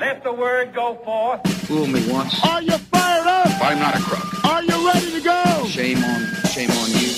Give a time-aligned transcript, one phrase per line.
[0.00, 1.44] Let the word go forth.
[1.66, 2.32] Fool me once.
[2.44, 3.48] Are you fired up?
[3.60, 4.44] I'm not a crook.
[4.44, 5.66] Are you ready to go?
[5.66, 7.08] Shame on, shame on you.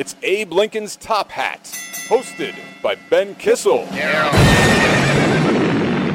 [0.00, 1.60] It's Abe Lincoln's Top Hat,
[2.08, 3.86] hosted by Ben Kissel.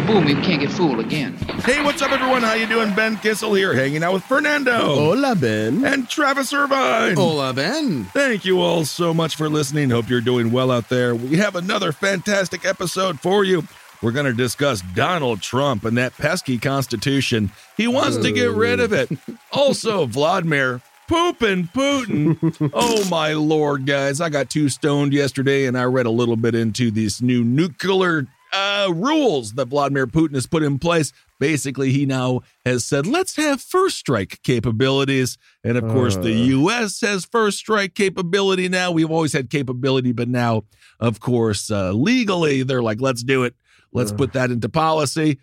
[0.06, 1.38] Boom, you can't get fooled again.
[1.64, 2.44] Hey, what's up, everyone?
[2.44, 2.94] How you doing?
[2.94, 4.80] Ben Kissel here, hanging out with Fernando.
[4.80, 5.86] Hola, Ben.
[5.86, 7.16] And Travis Irvine.
[7.16, 8.04] Hola, Ben.
[8.06, 9.92] Thank you all so much for listening.
[9.92, 11.16] Hope you're doing well out there.
[11.16, 13.64] We have another fantastic episode for you.
[14.04, 17.52] We're going to discuss Donald Trump and that pesky Constitution.
[17.78, 19.10] He wants to get rid of it.
[19.54, 22.72] Also, Vladimir pooping Putin.
[22.74, 24.20] oh my lord, guys!
[24.20, 28.28] I got too stoned yesterday, and I read a little bit into these new nuclear
[28.52, 31.14] uh, rules that Vladimir Putin has put in place.
[31.40, 35.38] Basically, he now has said, let's have first strike capabilities.
[35.64, 37.02] And of course, the U.S.
[37.02, 38.92] has first strike capability now.
[38.92, 40.64] We've always had capability, but now,
[41.00, 43.56] of course, uh, legally, they're like, let's do it.
[43.94, 45.40] Let's put that into policy.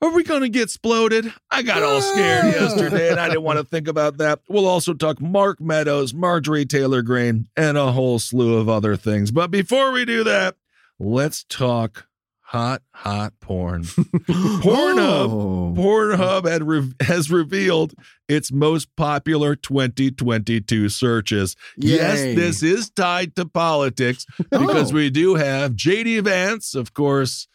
[0.00, 1.32] Are we going to get exploded?
[1.48, 4.40] I got all scared yesterday and I didn't want to think about that.
[4.48, 9.30] We'll also talk Mark Meadows, Marjorie Taylor Greene, and a whole slew of other things.
[9.30, 10.56] But before we do that,
[10.98, 12.08] let's talk
[12.40, 13.84] hot, hot porn.
[13.84, 15.74] Pornhub, Oh.
[15.76, 17.94] Pornhub had re- has revealed
[18.28, 21.56] its most popular 2022 searches.
[21.76, 24.96] Yes, this is tied to politics because Oh.
[24.96, 27.46] we do have JD Vance, of course,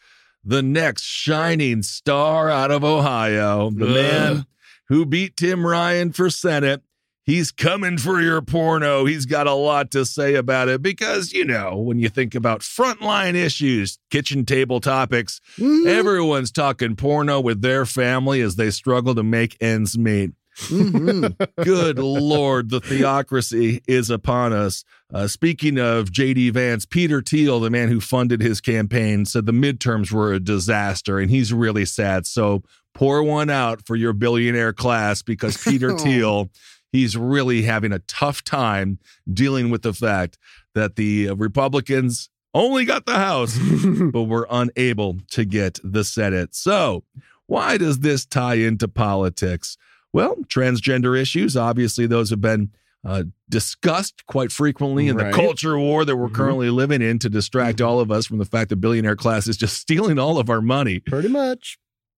[0.47, 3.91] the next shining star out of Ohio, the Ugh.
[3.93, 4.45] man
[4.87, 6.81] who beat Tim Ryan for Senate.
[7.25, 9.03] He's coming for your porno.
[9.03, 12.61] He's got a lot to say about it because, you know, when you think about
[12.61, 15.87] frontline issues, kitchen table topics, Mhm.
[15.87, 20.31] everyone's talking porno with their family as they struggle to make ends meet.
[20.57, 21.35] Mhm.
[21.63, 24.83] Good Lord, the theocracy is upon us.
[25.13, 26.49] Uh, speaking of J.D.
[26.49, 31.19] Vance, Peter Thiel, the man who funded his campaign, said the midterms were a disaster
[31.19, 32.25] and he's really sad.
[32.25, 32.63] So
[32.93, 35.91] pour one out for your billionaire class because Peter.
[35.97, 36.49] Thiel,
[36.91, 38.99] he's really having a tough time
[39.31, 40.37] dealing with the fact
[40.73, 43.57] that the Republicans only got the House,
[44.11, 46.55] but were unable to get the Senate.
[46.55, 47.03] So,
[47.45, 49.77] why does this tie into politics?
[50.13, 52.71] Well, transgender issues, obviously, those have been
[53.05, 56.33] uh, discussed quite frequently in the culture war that we're Mhm.
[56.33, 59.55] currently living in to distract all of us from the fact that billionaire class is
[59.55, 60.99] just stealing all of our money.
[60.99, 61.77] Pretty much.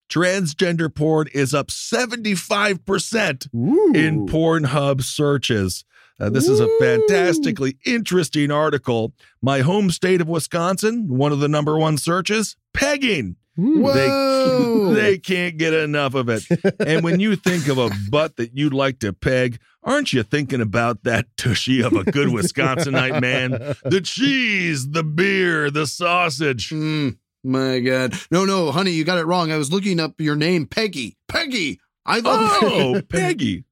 [0.09, 3.91] Transgender porn is up 75% Ooh.
[3.93, 5.83] in Pornhub searches.
[6.19, 9.13] Uh, this is a fantastically interesting article.
[9.41, 13.35] My home state of Wisconsin, one of the number one searches, pegging.
[13.59, 14.93] Whoa.
[14.99, 16.43] They can't get enough of it.
[16.79, 20.61] And when you think of a butt that you'd like to peg, aren't you thinking
[20.61, 23.51] about that tushy of a good Wisconsinite man?
[23.83, 26.69] The cheese, the beer, the sausage.
[26.69, 28.13] Mm, my God.
[28.31, 29.51] No, no, honey, you got it wrong.
[29.51, 31.17] I was looking up your name, Peggy.
[31.27, 31.79] Peggy.
[32.05, 33.63] I love Oh, Peggy.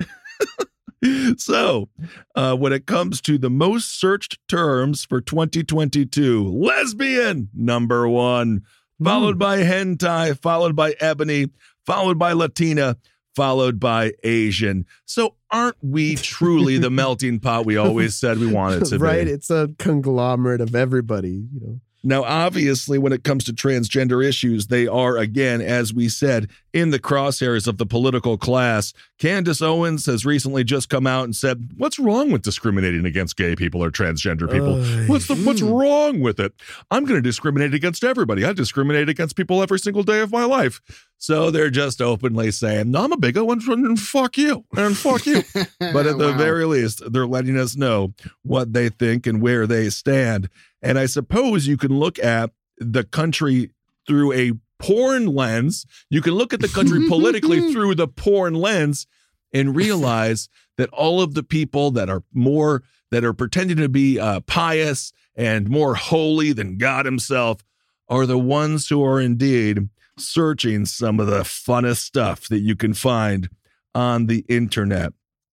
[0.00, 1.34] Peggy.
[1.36, 1.88] so,
[2.34, 8.62] uh, when it comes to the most searched terms for 2022, lesbian, number one,
[9.02, 9.38] followed hmm.
[9.38, 11.48] by hentai, followed by ebony,
[11.86, 12.96] followed by Latina,
[13.34, 14.84] followed by Asian.
[15.04, 19.12] So, aren't we truly the melting pot we always said we wanted to right?
[19.12, 19.18] be?
[19.18, 19.28] Right.
[19.28, 21.80] It's a conglomerate of everybody, you know.
[22.08, 26.88] Now, obviously, when it comes to transgender issues, they are, again, as we said, in
[26.88, 28.94] the crosshairs of the political class.
[29.18, 33.54] Candace Owens has recently just come out and said, What's wrong with discriminating against gay
[33.54, 34.76] people or transgender people?
[34.76, 35.06] Oy.
[35.06, 35.78] What's the what's mm.
[35.78, 36.54] wrong with it?
[36.90, 38.42] I'm going to discriminate against everybody.
[38.42, 40.80] I discriminate against people every single day of my life.
[41.20, 44.64] So they're just openly saying, No, I'm a bigot and, and fuck you.
[44.76, 45.42] And fuck you.
[45.80, 46.38] But at the Wow.
[46.38, 50.48] very least, they're letting us know what they think and where they stand.
[50.80, 53.70] And I suppose you can look at the country
[54.06, 55.84] through a porn lens.
[56.08, 59.06] You can look at the country politically through the porn lens
[59.52, 64.20] and realize that all of the people that are more that are pretending to be
[64.20, 67.64] uh, pious and more holy than God Himself
[68.08, 69.88] are the ones who are indeed
[70.20, 73.48] searching some of the funnest stuff that you can find
[73.94, 75.12] on the internet.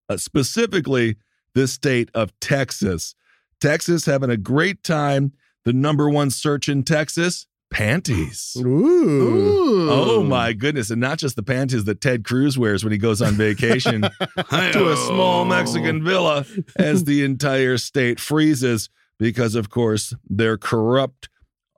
[0.08, 1.16] Uh, specifically,
[1.54, 3.14] the state of Texas.
[3.60, 5.32] Texas having a great time.
[5.64, 8.56] The number one search in Texas panties.
[8.60, 9.90] Ooh.
[9.90, 10.90] Oh my goodness.
[10.90, 14.02] And not just the panties that Ted Cruz wears when he goes on vacation
[14.36, 16.46] to a small Mexican villa
[16.76, 21.28] as the entire state freezes because, of course, they're corrupt,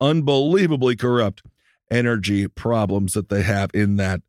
[0.01, 1.43] unbelievably corrupt
[1.91, 4.23] energy problems that they have in that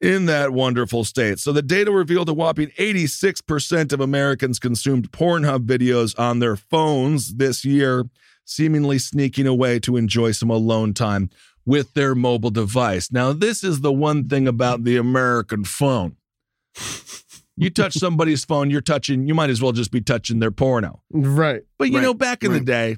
[0.00, 1.38] in that wonderful state.
[1.38, 7.34] So the data revealed a whopping 86% of Americans consumed Pornhub videos on their phones
[7.36, 8.06] this year,
[8.44, 11.30] seemingly sneaking away to enjoy some alone time
[11.64, 13.12] with their mobile device.
[13.12, 16.16] Now, this is the one thing about the American phone.
[17.56, 21.00] You touch somebody's phone, you're touching, you might as well just be touching their porno.
[21.12, 21.62] Right.
[21.78, 22.96] But you Right, know, back in the day,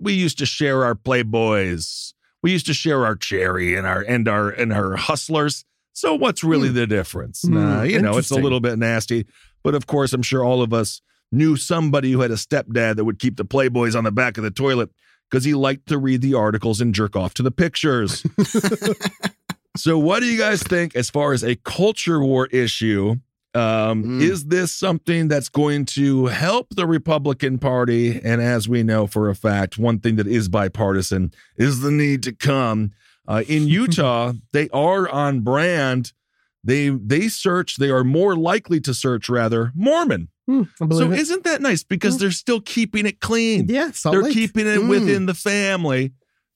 [0.00, 2.12] we used to share our Playboys.
[2.42, 5.64] We used to share our cherry and our and our and our hustlers.
[5.92, 7.42] So what's really the difference?
[7.42, 9.26] Hmm, Nah, you know, it's a little bit nasty.
[9.62, 11.02] But of course, I'm sure all of us
[11.32, 14.44] knew somebody who had a stepdad that would keep the Playboys on the back of
[14.44, 14.90] the toilet
[15.30, 18.24] because he liked to read the articles and jerk off to the pictures.
[19.76, 23.16] so, what do you guys think as far as a culture war issue?
[23.54, 24.22] Um, Mm.
[24.22, 28.20] Is this something that's going to help the Republican Party?
[28.22, 32.22] And as we know for a fact, one thing that is bipartisan is the need
[32.24, 32.92] to come.
[33.26, 36.12] Uh, in Utah, they are on brand.
[36.62, 37.76] They they search.
[37.76, 40.28] They are more likely to search rather Mormon.
[40.46, 41.82] Hmm, believe So isn't that nice?
[41.82, 43.66] Because they're still keeping it clean.
[43.68, 44.34] yeah, They're Lake.
[44.34, 44.88] keeping it Mm.
[44.88, 46.12] within the family.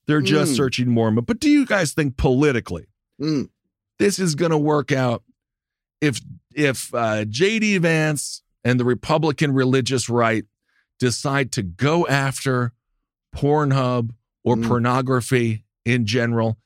[0.07, 0.57] They're just Mm.
[0.57, 1.25] searching Mormon.
[1.25, 2.87] But do you guys think politically
[3.21, 3.49] Mm.
[3.99, 5.23] this is going to work out
[6.01, 6.21] if
[6.57, 10.45] if uh, JD Vance and the Republican religious right
[10.99, 12.73] decide to go after
[13.35, 14.11] Pornhub
[14.45, 14.67] or Mm.
[14.69, 16.59] pornography in general?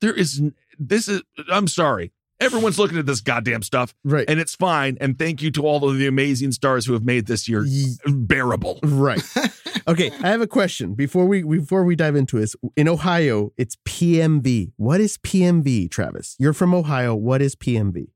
[0.00, 0.42] There is
[0.78, 2.12] this is I'm sorry.
[2.38, 4.28] Everyone's looking at this goddamn stuff right.
[4.28, 4.98] and it's fine.
[5.00, 7.64] And thank you to all of the amazing stars who have made this year
[8.06, 8.78] bearable.
[8.82, 9.22] Right.
[9.88, 12.56] Okay, I have a question before we before we dive into this.
[12.74, 14.72] In Ohio, it's PMV.
[14.76, 16.34] What is PMV, Travis?
[16.40, 17.14] You're from Ohio.
[17.14, 18.08] What is PMV?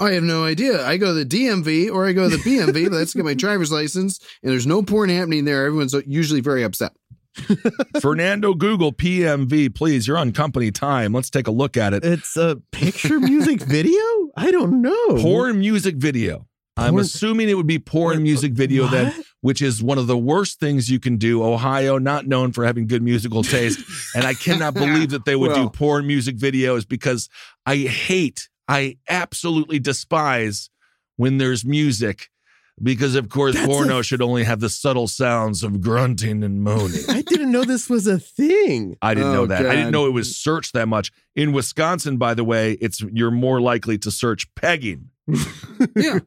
[0.00, 0.84] I have no idea.
[0.86, 3.34] I go to the DMV or I go to the PMV, but that's get my
[3.44, 5.66] driver's license, and there's no porn happening there.
[5.66, 6.92] Everyone's uh, usually very upset.
[8.00, 10.06] Fernando Google PMV, please.
[10.06, 11.12] You're on company time.
[11.12, 12.04] Let's take a look at it.
[12.04, 14.00] It's a picture music video?
[14.36, 15.16] I don't know.
[15.18, 16.46] Porn music video.
[16.76, 19.12] I'm Porn- assuming it would be porn music video then,
[19.42, 21.42] which is one of the worst things you can do.
[21.44, 23.80] Ohio, not known for having good musical taste.
[24.14, 25.70] and I cannot believe that they would do Well.
[25.70, 27.28] porn music videos because
[27.66, 30.70] I hate, I absolutely despise
[31.16, 32.28] when there's music.
[32.82, 36.62] Because of course, That's porno a- should only have the subtle sounds of grunting and
[36.62, 37.02] moaning.
[37.10, 38.96] I didn't know this was a thing.
[39.02, 39.66] I didn't know Oh, that.
[39.66, 41.12] I didn't know it was searched that much.
[41.36, 45.10] In Wisconsin, by the way, it's you're more likely to search pegging.
[45.96, 46.20] Yeah.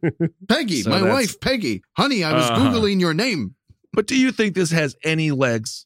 [0.47, 1.81] Peggy, So my that's- wife, Peggy.
[1.97, 2.69] Honey, I was Uh-huh.
[2.71, 3.55] Googling your name.
[3.91, 5.85] But do you think this has any legs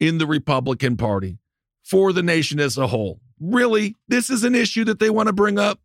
[0.00, 1.38] in the Republican Party
[1.84, 3.20] for the nation as a whole?
[3.40, 3.94] Really?
[4.08, 5.78] This is an issue that they want to bring up?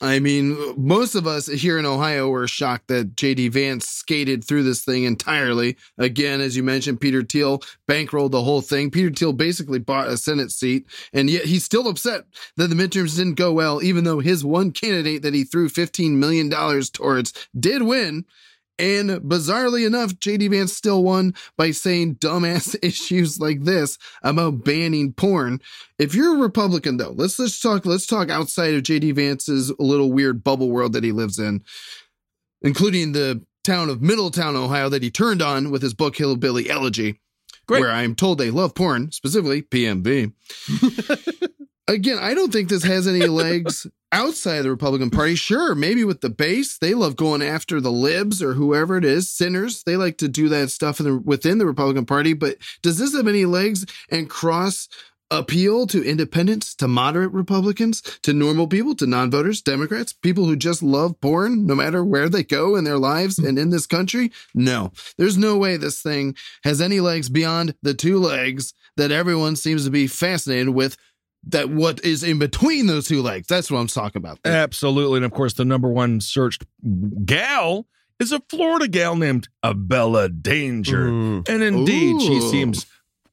[0.00, 4.62] I mean, most of us here in Ohio were shocked that JD Vance skated through
[4.62, 5.76] this thing entirely.
[5.98, 8.92] Again, as you mentioned, Peter Thiel bankrolled the whole thing.
[8.92, 12.26] Peter Thiel basically bought a Senate seat, and yet he's still upset
[12.56, 16.12] that the midterms didn't go well, even though his one candidate that he threw $15
[16.12, 16.48] million
[16.92, 18.24] towards did win.
[18.78, 25.12] And bizarrely enough, JD Vance still won by saying dumbass issues like this about banning
[25.12, 25.60] porn.
[25.98, 30.12] If you're a Republican, though, let's let's talk let's talk outside of JD Vance's little
[30.12, 31.62] weird bubble world that he lives in,
[32.62, 37.20] including the town of Middletown, Ohio, that he turned on with his book Hillbilly Elegy,
[37.66, 37.80] Great.
[37.80, 40.32] where I'm told they love porn, specifically PMV.
[41.88, 45.34] Again, I don't think this has any legs outside the Republican Party.
[45.34, 49.28] Sure, maybe with the base, they love going after the libs or whoever it is,
[49.28, 49.82] sinners.
[49.82, 52.32] They like to do that stuff the, within the Republican Party.
[52.32, 54.88] But does this have any legs and cross
[55.30, 60.82] appeal to independents, to moderate Republicans, to normal people, to non-voters, Democrats, people who just
[60.82, 64.32] love porn no matter where they go in their lives and in this country?
[64.54, 66.34] No, there's no way this thing
[66.64, 70.96] has any legs beyond the two legs that everyone seems to be fascinated with.
[71.44, 73.46] That what is in between those two legs.
[73.46, 74.38] That's what I'm talking about.
[74.44, 75.18] Absolutely.
[75.18, 76.64] And of course, the number one searched
[77.24, 77.86] gal
[78.18, 81.08] is a Florida gal named Abella Danger.
[81.08, 81.48] Mm.
[81.48, 82.86] And indeed, she seems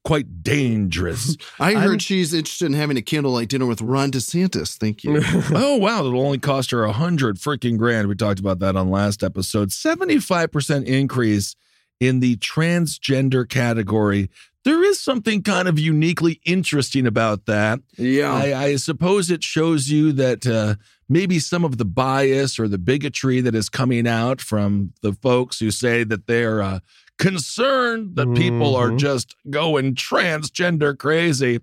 [0.04, 1.36] quite dangerous.
[1.60, 4.78] I heard I'm- she's interested in having a candlelight dinner with Ron DeSantis.
[4.78, 5.22] Thank you.
[5.54, 8.08] oh wow, it'll only cost her a hundred freaking grand.
[8.08, 9.72] We talked about that on last episode.
[9.72, 11.56] Seventy-five percent increase
[12.00, 14.30] in the transgender category.
[14.66, 17.80] There is something kind of uniquely interesting about that.
[17.98, 18.34] yeah.
[18.34, 20.76] I, I suppose it shows you that uh,
[21.08, 25.60] maybe some of the bias or the bigotry that is coming out from the folks
[25.60, 26.80] who say that they're uh,
[27.20, 28.98] concerned that people are Mhm.
[28.98, 31.60] just going transgender crazy.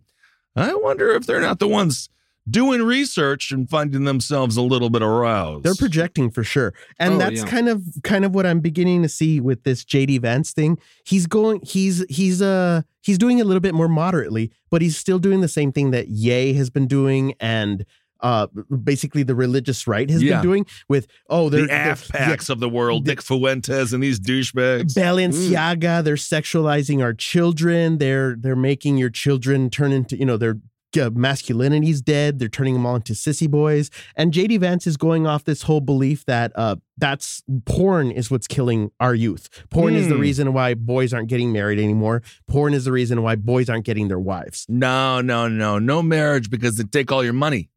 [0.55, 2.09] I wonder if they're not the ones
[2.51, 5.65] doing research and finding themselves a little bit aroused.
[5.65, 6.75] They're projecting for sure.
[6.99, 7.47] And Oh, that's yeah.
[7.47, 10.79] kind of kind of what I'm beginning to see with this JD Vance thing.
[11.05, 14.97] He's going he's he's uh he's doing it a little bit more moderately, but he's
[14.97, 17.85] still doing the same thing that Ye has been doing and
[18.21, 18.47] uh
[18.85, 20.35] basically the religious right has Yeah.
[20.37, 24.19] been doing with oh they're, the they're- AFPACs of the world, Nick Fuentes and these
[24.21, 24.95] douchebags.
[24.95, 27.99] Balenciaga, they're sexualizing our children.
[27.99, 30.59] They're they're making your children turn into you know their
[30.97, 32.39] uh, masculinity's dead.
[32.39, 33.91] They're turning them all into sissy boys.
[34.17, 38.47] And JD Vance is going off this whole belief that uh that's porn is what's
[38.47, 39.49] killing our youth.
[39.71, 40.21] Porn is the Hmm.
[40.21, 42.23] reason why boys aren't getting married anymore.
[42.47, 44.67] Porn is the reason why boys aren't getting their wives.
[44.69, 47.69] No, no, no, no marriage because they take all your money.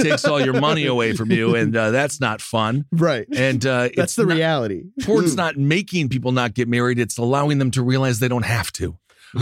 [0.00, 2.86] takes all your money away from you, and uh, that's not fun.
[2.90, 3.26] Right.
[3.36, 4.84] And uh, That's it's the not- reality.
[5.02, 8.72] Porn's not making people not get married; it's allowing them to realize they don't have
[8.72, 8.96] to,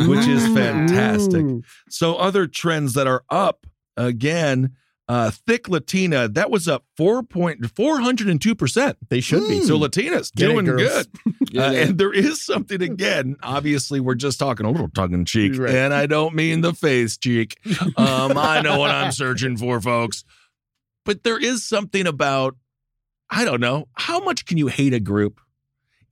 [0.07, 1.45] which is fantastic.
[1.89, 4.73] So, other trends that are up again.
[5.09, 8.97] Uh, thick Latina that was up four point four hundred and two percent.
[9.09, 9.61] They should be.
[9.63, 10.81] So Latina's Get doing girls.
[10.83, 11.07] good.
[11.53, 11.89] Get Uh, it.
[11.91, 13.37] and there is something again.
[13.41, 15.73] Obviously, we're just talking a little tongue in cheek, Right.
[15.73, 17.57] and I don't mean the face cheek.
[17.97, 20.25] Um, I know what I'm searching for, folks.
[21.05, 22.57] But there is something about
[23.31, 25.41] I don't know how much can you hate a group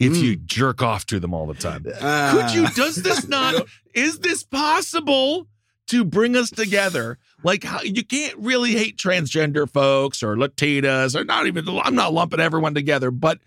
[0.05, 1.87] if you jerk off to them all the time.
[2.01, 2.31] Ah.
[2.33, 2.69] Could you?
[2.71, 3.67] Does this not?
[3.95, 5.47] Is this possible
[5.89, 7.19] to bring us together?
[7.43, 11.69] Like how, you can't really hate transgender folks or Latinas or not even.
[11.69, 13.39] I'm not lumping everyone together, but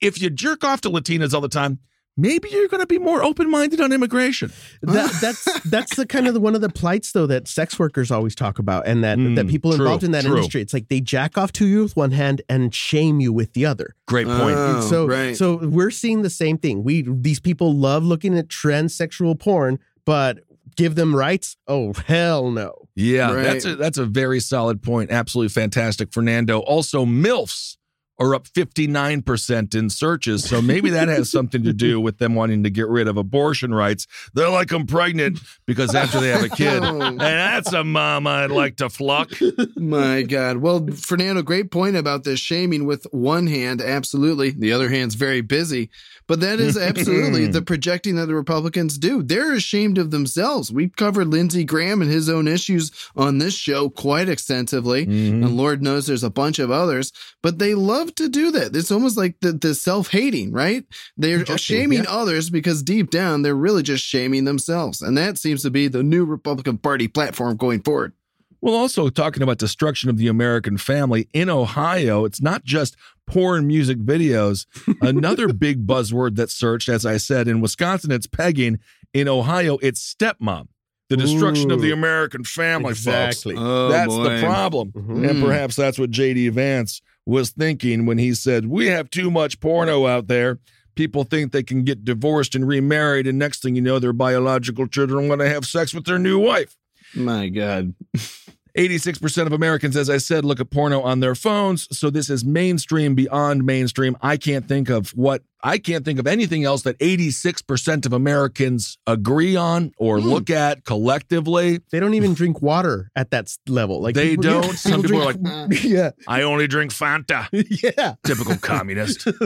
[0.00, 1.80] if you jerk off to Latinas all the time,
[2.16, 4.52] maybe you're going to be more open minded on immigration.
[4.82, 8.10] that, that's that's the kind of the, one of the plights though that sex workers
[8.10, 10.36] always talk about and that Mm, that people true, involved in that true.
[10.36, 13.52] industry it's like they jack off to you with one hand and shame you with
[13.54, 14.56] the other Great point.
[14.56, 15.36] Oh, so right.
[15.36, 20.40] so we're seeing the same thing we these people love looking at transsexual porn but
[20.76, 23.42] give them rights oh hell no Yeah, Right.
[23.44, 25.10] that's a that's a very solid point.
[25.10, 26.60] Absolutely fantastic, Fernando.
[26.60, 27.76] Also, milfs
[28.18, 30.44] are up 59% in searches.
[30.44, 33.74] So maybe that has something to do with them wanting to get rid of abortion
[33.74, 34.06] rights.
[34.34, 38.50] They're like, I'm pregnant because after they have a kid, and that's a mom I'd
[38.50, 39.30] like to pluck.
[39.76, 40.58] My God.
[40.58, 43.80] Well, Fernando, great point about this shaming with one hand.
[43.80, 44.50] Absolutely.
[44.50, 45.90] The other hand's very busy.
[46.26, 49.22] But that is absolutely the projecting that the Republicans do.
[49.22, 50.72] They're ashamed of themselves.
[50.72, 55.06] We've covered Lindsey Graham and his own issues on this show quite extensively.
[55.06, 55.44] Mhm.
[55.44, 58.74] And Lord knows there's a bunch of others, but they love to do that.
[58.74, 60.84] It's almost like the, the self hating, right?
[61.16, 62.10] They're Projecting, shaming yeah.
[62.10, 65.00] others because deep down, they're really just shaming themselves.
[65.02, 68.12] And that seems to be the new Republican Party platform going forward.
[68.60, 72.96] Well, also talking about destruction of the American family in Ohio, it's not just
[73.26, 74.64] porn music videos.
[75.02, 78.78] Another big buzzword that's searched, as I said, in Wisconsin, it's pegging.
[79.12, 80.68] In Ohio, it's stepmom.
[81.10, 83.00] The destruction of the American family, folks.
[83.00, 84.92] exactly Oh, That's the problem.
[84.92, 85.28] Mhm.
[85.28, 89.60] And perhaps that's what JD Vance was thinking when he said, We have too much
[89.60, 90.58] porno out there.
[90.94, 94.86] People think they can get divorced and remarried, and next thing you know, their biological
[94.86, 96.76] children want to have sex with their new wife.
[97.14, 97.94] My God.
[98.76, 101.86] 86% of Americans, as I said, look at porno on their phones.
[101.96, 104.16] So this is mainstream beyond mainstream.
[104.20, 108.98] I can't think of what, I can't think of anything else that 86% of Americans
[109.06, 110.26] agree on or hmm.
[110.26, 111.80] look at collectively.
[111.92, 114.66] they don't even drink water at that level like They people- don't.
[114.66, 115.38] yeah, Some people are like,
[115.84, 117.48] yeah I only drink Fanta.
[117.96, 119.28] yeah Typical communist.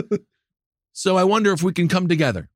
[0.91, 2.49] So I wonder if we can come together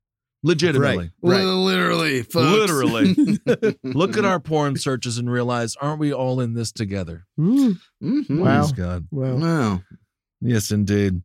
[0.44, 1.10] legitimately.
[1.22, 1.42] Right.
[1.42, 2.46] Literally, folks.
[2.70, 3.38] Literally.
[3.82, 7.26] Look at our porn searches and realize, aren't we all in this together?
[7.40, 8.38] Mm, Mhm.
[8.38, 8.60] Wow.
[8.60, 9.06] Praise God.
[9.10, 9.82] well Wow.
[10.40, 11.22] Yes, indeed.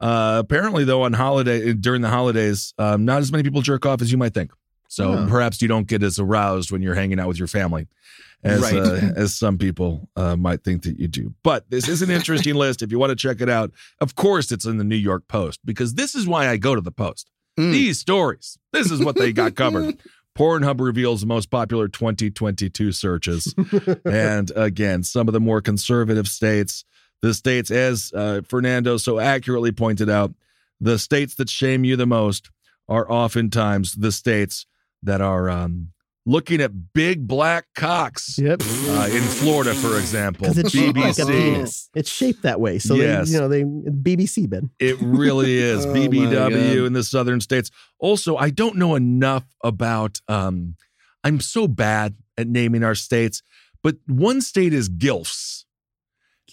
[0.00, 4.00] Uh, apparently, though, on holiday during the holidays, um, not as many people jerk off
[4.02, 4.52] as you might think.
[4.88, 5.26] So Oh.
[5.28, 7.88] perhaps you don't get as aroused when you're hanging out with your family
[8.44, 8.74] as Right.
[8.76, 11.34] uh, as some people uh, might think that you do.
[11.42, 12.80] But this is an interesting list.
[12.82, 15.60] If you want to check it out, of course, it's in the New York Post
[15.64, 17.30] because this is why I go to the Post.
[17.58, 17.72] Mm.
[17.72, 18.58] These stories.
[18.72, 19.98] This is what they got covered.
[20.38, 23.52] Pornhub reveals the most popular 2022 searches.
[24.04, 26.84] and again, some of the more conservative states,
[27.20, 30.32] the states, as uh, Fernando so accurately pointed out,
[30.80, 32.50] the states that shame you the most
[32.88, 34.66] are oftentimes the states
[35.02, 35.90] that are um,
[36.28, 38.38] looking at big black cocks.
[38.38, 38.60] Yep.
[38.62, 41.88] Uh, in Florida, for example, Because it's shaped like a penis.
[41.94, 42.78] It's shaped that way.
[42.78, 43.28] So Yes.
[43.28, 44.70] they, you know, they BBC Ben.
[44.78, 45.86] It really is.
[45.88, 47.70] Oh, BBW in the southern states.
[47.98, 50.76] Also, I don't know enough about um
[51.24, 53.42] I'm so bad at naming our states,
[53.82, 55.64] but one state is GILFs.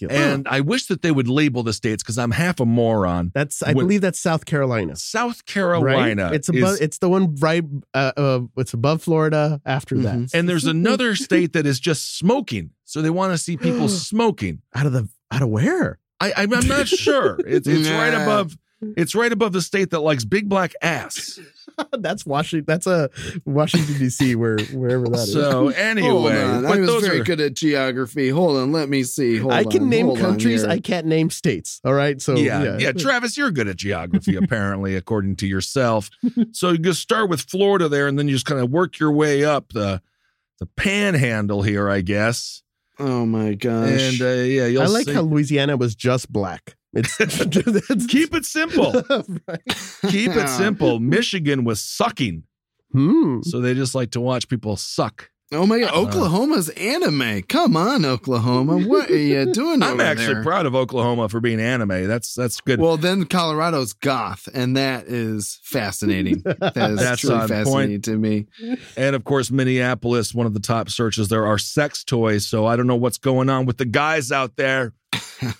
[0.08, 3.30] And I wish that they would label the states because I'm half a moron.
[3.34, 4.96] that's I when- believe that's South Carolina.
[4.96, 5.46] South Right?
[5.46, 6.30] Carolina.
[6.32, 6.74] It's above.
[6.74, 7.64] is- it's the one right.
[7.94, 9.60] Uh, uh, it's above Florida.
[9.64, 10.30] After that, Mhm.
[10.34, 12.70] and there's another state that is just smoking.
[12.84, 14.60] So they want to see people smoking.
[14.74, 15.98] out of the out of where?
[16.20, 17.38] I, I'm I'm not sure.
[17.46, 18.22] It's it's right Nah.
[18.22, 18.56] above.
[18.96, 21.40] It's right above the state that likes big black ass.
[21.98, 22.64] that's Washington.
[22.66, 23.10] That's a
[23.44, 24.34] Washington D.C.
[24.34, 25.32] Where wherever that is.
[25.32, 26.36] So anyway.
[26.36, 28.28] I was those very are- good at geography.
[28.28, 29.36] Hold on, let me see.
[29.38, 30.64] Hold I can on, name countries.
[30.64, 31.80] I can't name states.
[31.84, 32.20] All right.
[32.20, 36.10] So yeah, yeah, yeah, Travis, you're good at geography, apparently, according to yourself.
[36.52, 39.12] So you just start with Florida there, and then you just kind of work your
[39.12, 40.00] way up the
[40.58, 42.62] the panhandle here, I guess.
[42.98, 43.90] Oh my gosh.
[43.90, 45.12] And uh, yeah, you'll I like see.
[45.12, 46.76] how Louisiana was just black.
[48.08, 48.92] Keep it simple.
[49.48, 49.60] right.
[50.08, 50.98] Keep it simple.
[51.00, 52.44] Michigan was sucking,
[52.92, 53.40] Hmm.
[53.42, 55.30] so they just like to watch people suck.
[55.52, 57.42] oh my god, Uh, Oklahoma's anime.
[57.42, 58.78] Come on, Oklahoma.
[58.78, 60.42] What are you doing I'm actually there?
[60.42, 62.06] proud of Oklahoma for being anime.
[62.08, 62.80] That's that's good.
[62.80, 66.42] Well, then Colorado's goth, and that is fascinating.
[66.44, 68.46] That is That's truly fascinating to me.
[68.96, 72.46] And of course, Minneapolis, one of the top searches there are sex toys.
[72.46, 74.94] So I don't know what's going on with the guys out there.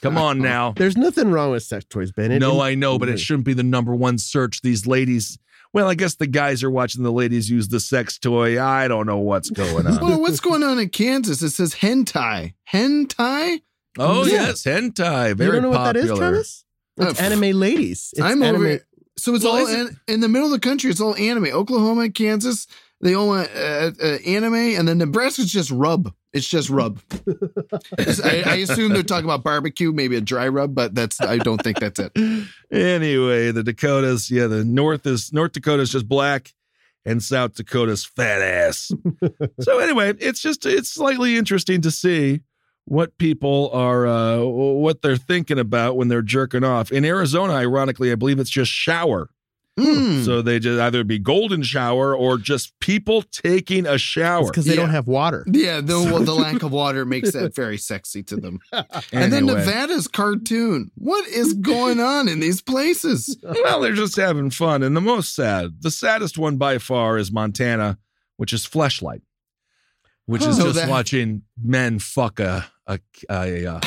[0.00, 0.72] Come on now.
[0.76, 2.30] There's nothing wrong with sex toys, Ben.
[2.32, 4.62] It- No, I know, but it shouldn't be the number one search.
[4.62, 5.38] These ladies,
[5.72, 8.62] well, I guess the guys are watching the ladies use the sex toy.
[8.62, 10.00] I don't know what's going on.
[10.00, 11.42] Well, what's going on in Kansas?
[11.42, 12.54] It says hentai.
[12.72, 13.60] Hentai?
[13.98, 14.32] oh, Yeah.
[14.48, 15.30] yes, hentai.
[15.30, 16.10] You Very don't know what that is.
[16.10, 16.64] Travis?
[16.98, 18.10] It's Uh, anime ladies.
[18.12, 18.62] It's I'm anime.
[18.62, 18.80] over.
[19.18, 20.90] So it's Well, all it- an, in the middle of the country.
[20.90, 21.46] It's all anime.
[21.46, 22.66] Oklahoma, Kansas,
[23.00, 26.12] they all want uh, uh, anime, and then Nebraska's just rub.
[26.36, 27.00] It's just rub.
[27.98, 31.62] I, I assume they're talking about barbecue, maybe a dry rub, but that's I don't
[31.62, 32.12] think that's it.
[32.70, 36.52] Anyway, the Dakotas, yeah, the North is North Dakota's just black
[37.06, 38.92] and South Dakota's fat ass.
[39.60, 42.40] so anyway, it's just it's slightly interesting to see
[42.84, 46.92] what people are uh what they're thinking about when they're jerking off.
[46.92, 49.30] In Arizona, ironically, I believe it's just shower.
[49.78, 50.22] Hmm.
[50.22, 54.46] So they just either be golden shower or just people taking a shower.
[54.46, 55.44] because they don't have water.
[55.50, 58.58] Yeah, the well, the lack of water makes that very sexy to them.
[59.12, 60.90] And then Nevada's cartoon.
[60.94, 63.36] What is going on in these places?
[63.66, 64.82] Well, they're just having fun.
[64.82, 67.98] And the most sad, the saddest one by far is Montana,
[68.38, 69.20] which is Fleshlight,
[70.26, 72.98] which is Oh, just that- watching men fuck a, a,
[73.30, 73.80] a, uh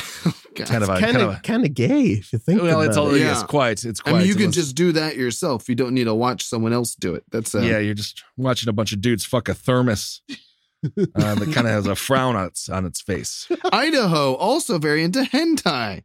[0.60, 0.68] God.
[0.68, 2.80] kind of a, Kind kind of of a, kind of gay if you think well,
[2.82, 3.20] about it's all, it.
[3.20, 3.32] Yeah.
[3.32, 5.70] it's quite, it's I mean, you can just do that yourself.
[5.70, 7.24] You don't need to watch someone else do it.
[7.32, 10.22] That's uh, yeah, you're just watching a bunch of dudes fuck a thermos
[10.86, 13.48] uh, that kind of has a frown on its, on its face.
[13.72, 16.04] Idaho also very into hentai.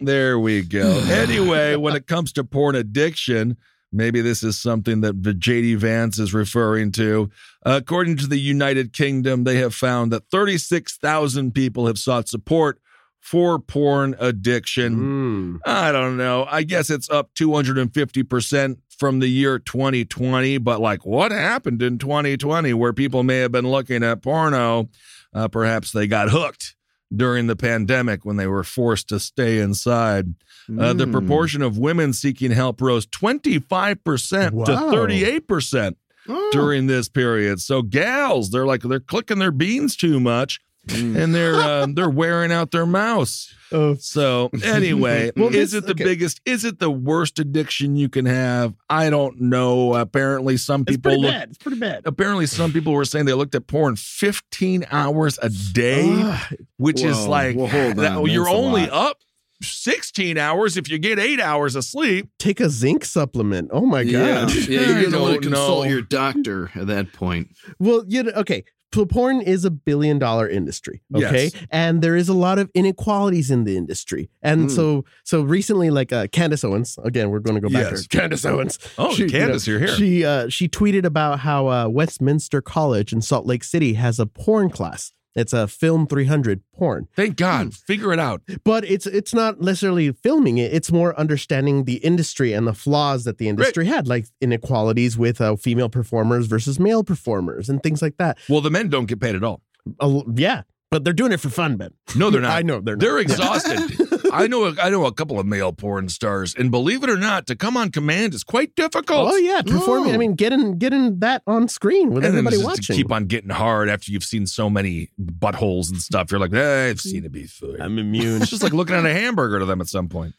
[0.00, 1.02] There we go.
[1.10, 3.56] Anyway, when it comes to porn addiction,
[3.92, 7.30] maybe this is something that the JD Vance is referring to.
[7.64, 12.80] according to the United Kingdom, they have found that 36,000 people have sought support
[13.24, 14.96] for porn addiction.
[14.96, 15.58] Mm.
[15.64, 16.46] I don't know.
[16.50, 22.74] I guess it's up 250% from the year 2020, but like what happened in 2020
[22.74, 24.90] where people may have been looking at porno?
[25.32, 26.76] Uh, perhaps they got hooked
[27.16, 30.34] during the pandemic when they were forced to stay inside.
[30.78, 31.12] Uh, the Mm.
[31.12, 35.96] proportion of women seeking help rose 25% to 38%
[36.28, 36.50] Oh.
[36.52, 37.60] during this period.
[37.60, 41.16] So gals, they're like they're clicking their beans too much Mm.
[41.16, 43.52] and they're uh, they're wearing out their mouse.
[43.72, 46.04] Oh, So anyway, Well, is this- it the okay.
[46.04, 46.40] biggest?
[46.44, 48.72] Is it the worst addiction you can have?
[48.88, 49.94] I don't know.
[49.94, 51.32] Apparently, some it's people pretty look.
[51.32, 51.48] bad.
[51.48, 52.02] It's pretty bad.
[52.04, 57.02] Apparently, some people were saying they looked at porn 15 hours a day, Ah, which
[57.02, 59.10] is like well, hold that- you're only lot.
[59.10, 59.16] up
[59.62, 62.28] 16 hours if you get eight hours of sleep.
[62.38, 63.70] take a zinc supplement.
[63.72, 64.54] Oh my yeah, god.
[64.68, 65.90] yeah, I you're gonna want to consult know.
[65.90, 67.48] your doctor at that point.
[67.80, 68.64] Well, you know, okay.
[68.94, 71.02] So porn is a billion dollar industry.
[71.14, 71.44] Okay.
[71.52, 71.66] Yes.
[71.70, 74.28] And there is a lot of inequalities in the industry.
[74.42, 74.70] And Mm.
[74.70, 78.02] so so recently, like uh Candace Owens, again, we're going to go back Yes.
[78.06, 78.78] to Candace Owens.
[78.96, 79.96] Oh, She- you Candace, know, you're here.
[79.96, 84.26] She uh she tweeted about how uh Westminster College in Salt Lake City has a
[84.26, 85.12] porn class.
[85.34, 87.08] It's a film 300 porn.
[87.16, 87.74] Thank God.
[87.74, 88.42] Figure it out.
[88.64, 90.72] But it's it's not necessarily filming it.
[90.72, 95.40] It's more understanding the industry and the flaws that the industry had, like inequalities with
[95.40, 98.38] uh, female performers versus male performers and things like that.
[98.48, 99.60] Well, the men don't get paid at all.
[100.00, 100.62] L- yeah.
[100.94, 101.90] But they're doing it for fun, Ben.
[102.14, 102.52] No, they're not.
[102.52, 103.00] I know they're not.
[103.00, 103.80] They're exhausted.
[104.32, 104.66] I know.
[104.66, 107.56] A, I know a couple of male porn stars, and believe it or not, to
[107.56, 109.32] come on command is quite difficult.
[109.32, 110.12] Oh yeah, performing.
[110.12, 110.18] I Oh.
[110.18, 112.82] mean, getting getting that on screen with and then everybody just watching.
[112.84, 116.30] to keep on getting hard after you've seen so many buttholes and stuff.
[116.30, 117.74] You're like, eh, I've seen it before.
[117.80, 118.42] I'm immune.
[118.42, 120.36] It's just like looking at a hamburger to them at some point.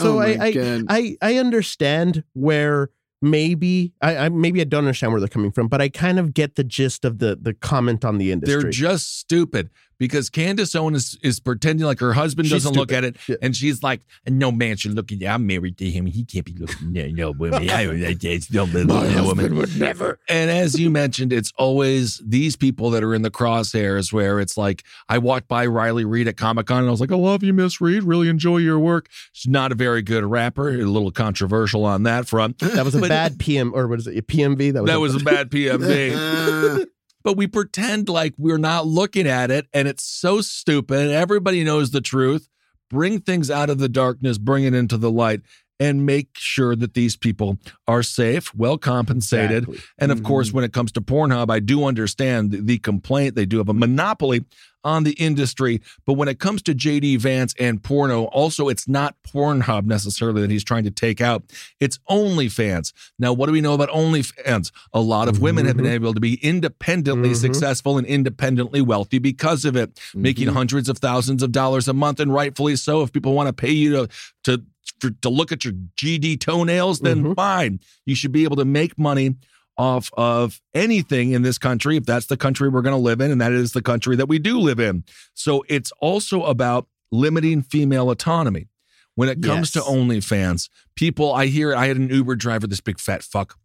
[0.00, 2.90] So Oh I, I, I I understand where
[3.24, 6.34] maybe I, I maybe I don't understand where they're coming from, but I kind of
[6.34, 8.62] get the gist of the the comment on the industry.
[8.62, 9.70] They're just stupid
[10.02, 13.36] because Candace Owens is, is pretending like her husband She's doesn't look at it, Yeah.
[13.40, 15.26] and she's like, "No man should look at you.
[15.28, 16.06] I'm married to him.
[16.06, 17.68] He can't be looking at no woman.
[17.70, 18.46] I don't like that.
[18.50, 20.18] Don't look at a woman." would never.
[20.28, 24.56] And as you mentioned, it's always these people that are in the crosshairs where it's
[24.56, 27.42] like, I walked by Riley Reid at Comic Con and I was like, I love
[27.42, 28.02] you, Miss Reid.
[28.02, 29.08] Really enjoy your work.
[29.32, 32.58] She's not a very good rapper, a little controversial on that front.
[32.58, 34.26] that was a But- bad PM or what is it?
[34.26, 34.72] PMV.
[34.72, 36.86] That was That a, was a bad PMV.
[37.22, 41.10] But we pretend like we're not looking at it and it's so stupid.
[41.10, 42.48] Everybody knows the truth.
[42.90, 45.40] Bring things out of the darkness, bring it into the light,
[45.82, 49.64] and make sure that these people are safe, well compensated.
[49.64, 49.80] Exactly.
[49.98, 50.58] And of course, mm-hmm.
[50.58, 53.34] when it comes to Pornhub, I do understand the, the complaint.
[53.34, 54.44] They do have a monopoly
[54.84, 55.80] on the industry.
[56.06, 60.50] But when it comes to JD Vance and porno, also, it's not Pornhub necessarily that
[60.50, 61.42] he's trying to take out.
[61.80, 62.92] It's OnlyFans.
[63.18, 64.72] Now, what do we know about OnlyFans?
[64.92, 65.94] A lot of women have been mm-hmm.
[65.94, 67.36] able to be independently Mhm.
[67.36, 70.56] successful and independently wealthy because of it, making mm-hmm.
[70.56, 73.02] hundreds of thousands of dollars a month, and rightfully so.
[73.02, 74.08] If people want to pay you to
[74.44, 74.62] to
[75.00, 77.36] for, to look at your GD toenails, then Mhm.
[77.36, 77.80] fine.
[78.06, 79.36] You should be able to make money
[79.78, 83.30] off of anything in this country if that's the country we're going to live in
[83.30, 85.02] and that is the country that we do live in.
[85.34, 88.68] So it's also about limiting female autonomy.
[89.14, 89.84] When it comes Yes.
[89.84, 93.58] to OnlyFans, people I hear I had an Uber driver, this big fat fuck.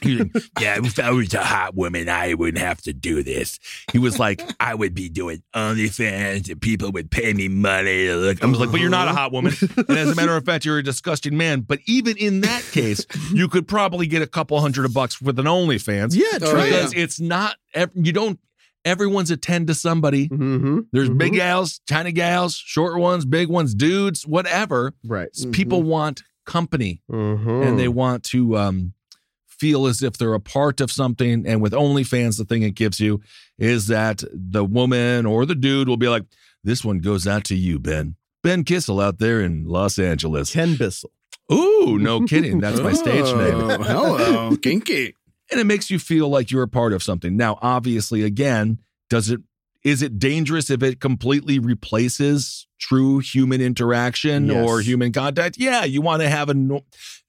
[0.00, 3.58] He like, yeah, if I was a hot woman, I wouldn't have to do this.
[3.92, 8.06] He was like, I would be doing OnlyFans and people would pay me money.
[8.06, 9.54] to look." I was like, but you're not a hot woman.
[9.76, 11.60] And as a matter of fact, you're a disgusting man.
[11.60, 15.38] But even in that case, you could probably get a couple hundred of bucks with
[15.38, 16.14] an OnlyFans.
[16.14, 16.98] yeah, try Because it.
[16.98, 17.56] it's not,
[17.94, 18.38] you don't,
[18.84, 20.28] everyone's attend to somebody.
[20.28, 20.80] Mm-hmm.
[20.92, 21.36] There's big Mhm.
[21.36, 24.92] gals, tiny gals, short ones, big ones, dudes, whatever.
[25.04, 25.28] right.
[25.52, 27.66] People want company Mhm.
[27.66, 28.92] and they want to um,
[29.58, 31.46] feel as if they're a part of something.
[31.46, 33.20] And with OnlyFans, the thing it gives you
[33.58, 36.24] is that the woman or the dude will be like,
[36.64, 40.52] "This one goes out to you, Ben." Ben Kissel out there in Los Angeles.
[40.52, 41.10] Ken Bissell.
[41.52, 42.60] Ooh, no kidding.
[42.60, 43.80] That's my stage oh, name.
[43.80, 45.14] Oh, hello, kinky.
[45.50, 47.36] And it makes you feel like you're a part of something.
[47.36, 49.40] Now, obviously, again, does it
[49.86, 54.68] is it dangerous if it completely replaces true human interaction Yes.
[54.68, 55.56] or human contact?
[55.58, 56.82] Yeah, you want to have a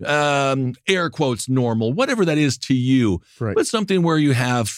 [0.06, 3.56] um, air quotes normal, whatever that is to you, Right.
[3.56, 4.72] but something where you have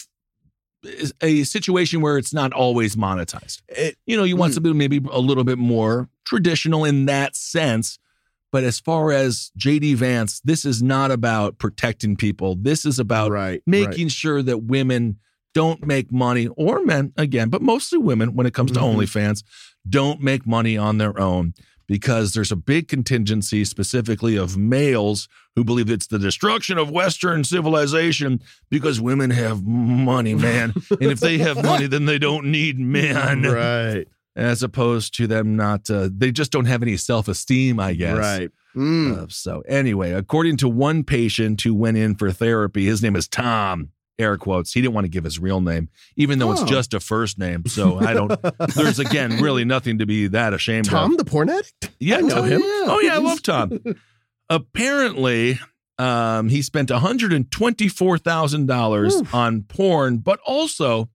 [1.22, 3.62] a situation where it's not always monetized.
[3.68, 4.54] It- you know, you want Hmm.
[4.56, 7.98] something maybe a little bit more traditional in that sense.
[8.52, 12.56] But as far as JD Vance, this is not about protecting people.
[12.56, 13.62] This is about right.
[13.66, 15.16] making sure that women
[15.54, 18.94] don't make money, or men again, but mostly women when it comes to Mhm.
[18.96, 19.42] OnlyFans,
[19.88, 21.54] don't make money on their own
[21.88, 27.42] because there's a big contingency specifically of males who believe it's the destruction of Western
[27.42, 30.72] civilization because women have money, man.
[31.00, 33.42] and if they have money, then they don't need men.
[33.42, 34.06] Right.
[34.36, 38.16] As opposed to them not, uh, they just don't have any self esteem, I guess.
[38.16, 38.50] Right.
[38.76, 39.18] Mm.
[39.18, 43.26] Uh, so anyway, according to one patient who went in for therapy, his name is
[43.26, 43.88] Tom.
[44.20, 44.72] Air quotes.
[44.72, 46.66] He didn't want to give his real name, even though it's Oh.
[46.66, 47.64] just a first name.
[47.66, 48.30] So I don't.
[48.74, 51.08] there's again really nothing to be that ashamed Tom of.
[51.10, 51.90] Tom, the porn addict?
[51.98, 52.60] Yeah, I know him.
[52.62, 53.78] Oh yeah, I love Tom.
[54.50, 55.58] Apparently,
[55.98, 61.08] um, he spent one hundred and twenty-four thousand dollars on porn, but also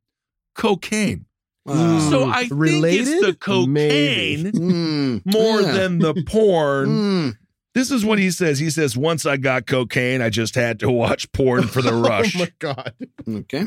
[0.56, 1.26] cocaine.
[1.66, 2.00] Wow.
[2.12, 5.22] So I think it's the cocaine Mm.
[5.26, 5.72] more Yeah.
[5.72, 6.88] than the porn.
[6.90, 7.38] Mm.
[7.76, 8.58] This is what he says.
[8.58, 12.36] He says, Once I got cocaine, I just had to watch porn for the rush.
[12.36, 12.94] Oh my god.
[13.28, 13.66] Okay.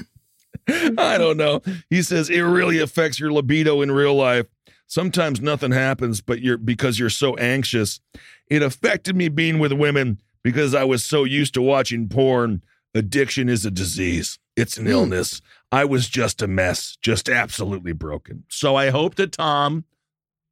[0.69, 1.63] I don't know.
[1.91, 4.47] He says, It really affects your libido in real life.
[4.87, 8.01] Sometimes nothing happens, but you're because you're so anxious.
[8.49, 12.63] It affected me being with women because I was so used to watching porn.
[12.95, 14.93] Addiction is a disease, it's an Hmm.
[14.93, 15.43] illness.
[15.71, 18.45] I was just a mess, just absolutely broken.
[18.49, 19.85] So I hope that Tom,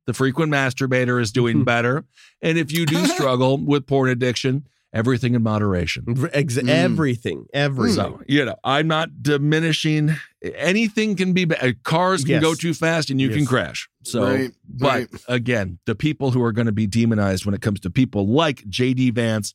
[0.06, 2.04] the frequent masturbator, is doing better.
[2.42, 6.04] And if you do struggle with porn addiction, everything in moderation.
[6.32, 6.68] Ex- Mm.
[6.68, 7.46] Everything.
[7.52, 7.96] Everything.
[7.96, 10.14] So, you know, I'm not diminishing.
[10.54, 11.82] Anything can be bad.
[11.82, 12.42] Cars can Yes.
[12.42, 13.88] go too fast and you can crash.
[14.04, 15.08] So, Right, but right.
[15.28, 18.64] again, the people who are going to be demonized when it comes to people like
[18.70, 19.54] JD Vance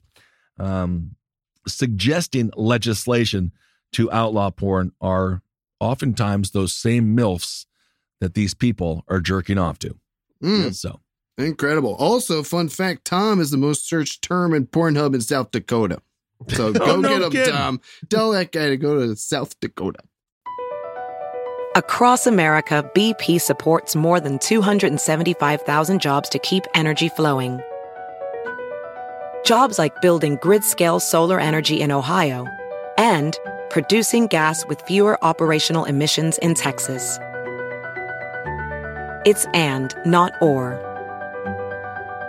[0.59, 1.15] um,
[1.67, 3.51] suggesting legislation
[3.93, 5.41] to outlaw porn are
[5.79, 7.65] oftentimes those same MILFs
[8.19, 9.97] that these people are jerking off to.
[10.41, 10.99] Mm, So
[11.37, 11.95] incredible.
[11.95, 15.99] Also, fun fact: Tom is the most searched term in Pornhub in South Dakota.
[16.49, 17.53] So go Oh, no get him, kidding.
[17.53, 17.81] Tom.
[18.09, 19.99] Tell that guy to go to South Dakota.
[21.75, 27.61] Across America, BP supports more than 275,000 jobs to keep energy flowing.
[29.45, 32.45] Jobs like building grid scale solar energy in Ohio
[32.97, 33.37] and
[33.69, 37.17] producing gas with fewer operational emissions in Texas.
[39.25, 40.79] It's and, not or.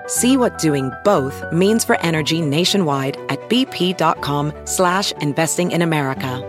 [0.07, 6.49] See what doing both means for energy nationwide at bp.com slash investing in America.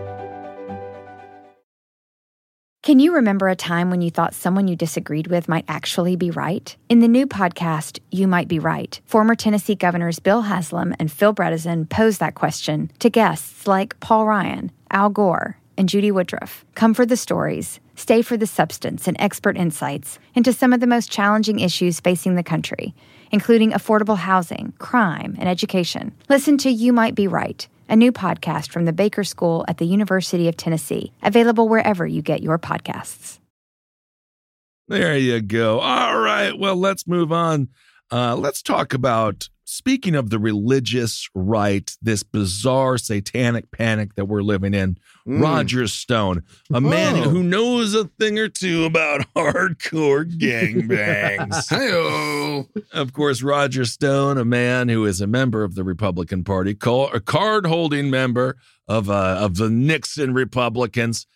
[2.84, 6.30] Can you remember a time when you thought someone you disagreed with might actually be
[6.30, 6.76] right?
[6.90, 11.32] In the new podcast, You Might Be Right, former Tennessee governors Bill Haslam and Phil
[11.32, 16.66] Bredesen pose that question to guests like Paul Ryan, Al Gore, and Judy Woodruff.
[16.74, 20.86] Come for the stories, stay for the substance and expert insights into some of the
[20.86, 22.94] most challenging issues facing the country,
[23.30, 26.14] including affordable housing, crime, and education.
[26.28, 29.84] Listen to You Might Be Right a new podcast from the Baker School at the
[29.84, 33.38] University of Tennessee, available wherever you get your podcasts.
[34.88, 35.80] There you go.
[35.80, 36.58] All right.
[36.58, 37.68] Well, let's move on.
[38.10, 44.42] Uh, let's talk about speaking of the religious right, this bizarre satanic panic that we're
[44.42, 44.96] living in.
[45.26, 45.42] Mm.
[45.42, 47.28] Roger Stone, a man Oh.
[47.30, 51.68] who knows a thing or two about hardcore gangbangs.
[51.74, 52.68] Hey-o.
[52.92, 57.10] of course, Roger Stone, a man who is a member of the Republican Party, call,
[57.12, 58.56] a card-holding member
[58.86, 61.26] of uh, of the Nixon Republicans,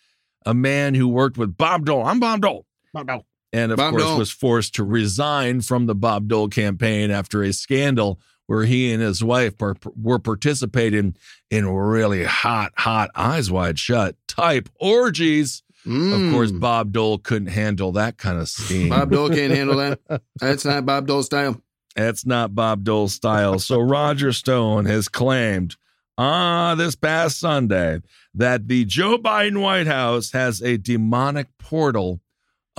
[0.45, 2.05] a man who worked with Bob Dole.
[2.05, 2.65] I'm Bob Dole.
[2.93, 3.25] Bob Dole.
[3.51, 4.17] And of Bob course, Dole.
[4.17, 9.01] was forced to resign from the Bob Dole campaign after a scandal where he and
[9.01, 11.15] his wife par- were participating
[11.51, 15.63] in really hot, hot, eyes wide shut type orgies.
[15.85, 16.59] Of course, Mm.
[16.59, 18.89] Bob Dole couldn't handle that kind of steam.
[18.89, 19.99] Bob Dole can't handle that.
[20.39, 21.61] That's not Bob Dole style.
[21.95, 23.57] That's not Bob Dole's style.
[23.59, 25.75] So Roger Stone has claimed
[26.17, 28.01] ah this past Sunday
[28.35, 32.19] that the Joe Biden White House has a demonic portal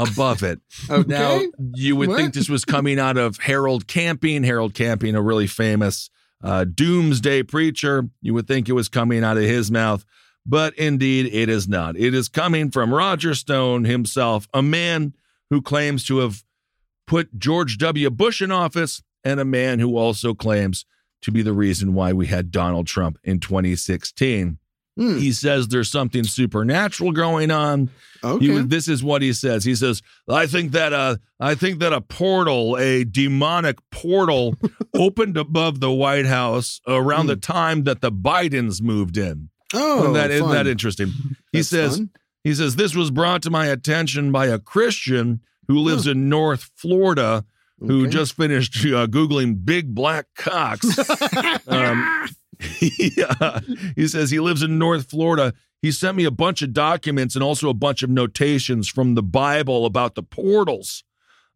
[0.00, 0.60] above it.
[0.90, 1.08] Okay.
[1.08, 1.40] Now
[1.74, 2.16] you would What?
[2.18, 4.42] think this was coming out of Harold Camping.
[4.44, 6.10] Harold Camping, a really famous
[6.42, 8.08] uh, doomsday preacher.
[8.22, 10.04] You would think it was coming out of his mouth,
[10.46, 11.96] but indeed it is not.
[11.96, 15.14] It is coming from Roger Stone himself, a man
[15.50, 16.42] who claims to have
[17.06, 18.08] put George W.
[18.10, 20.86] Bush in office and a man who also claims
[21.22, 24.58] to be the reason why we had Donald Trump in 2016.
[24.96, 25.18] Hmm.
[25.18, 27.90] He says there's something supernatural going on.
[28.22, 28.44] Okay.
[28.46, 29.64] He- this is what he says.
[29.64, 34.56] He says, "I think that uh, I think that a portal, a demonic portal,
[34.94, 39.48] opened above the White House around the time that the Bidens moved in.
[39.72, 41.12] oh, Isn't that, isn't that interesting?
[41.52, 42.10] He says, fun.
[42.44, 46.70] he says this was brought to my attention by a Christian who lives in North
[46.76, 47.44] Florida."
[47.82, 48.10] Who Okay.
[48.10, 50.84] just finished uh, googling big black cocks?
[51.66, 52.28] um,
[52.80, 53.60] yeah,
[53.96, 55.54] he says he lives in North Florida.
[55.82, 59.22] He sent me a bunch of documents and also a bunch of notations from the
[59.22, 61.04] Bible about the portals.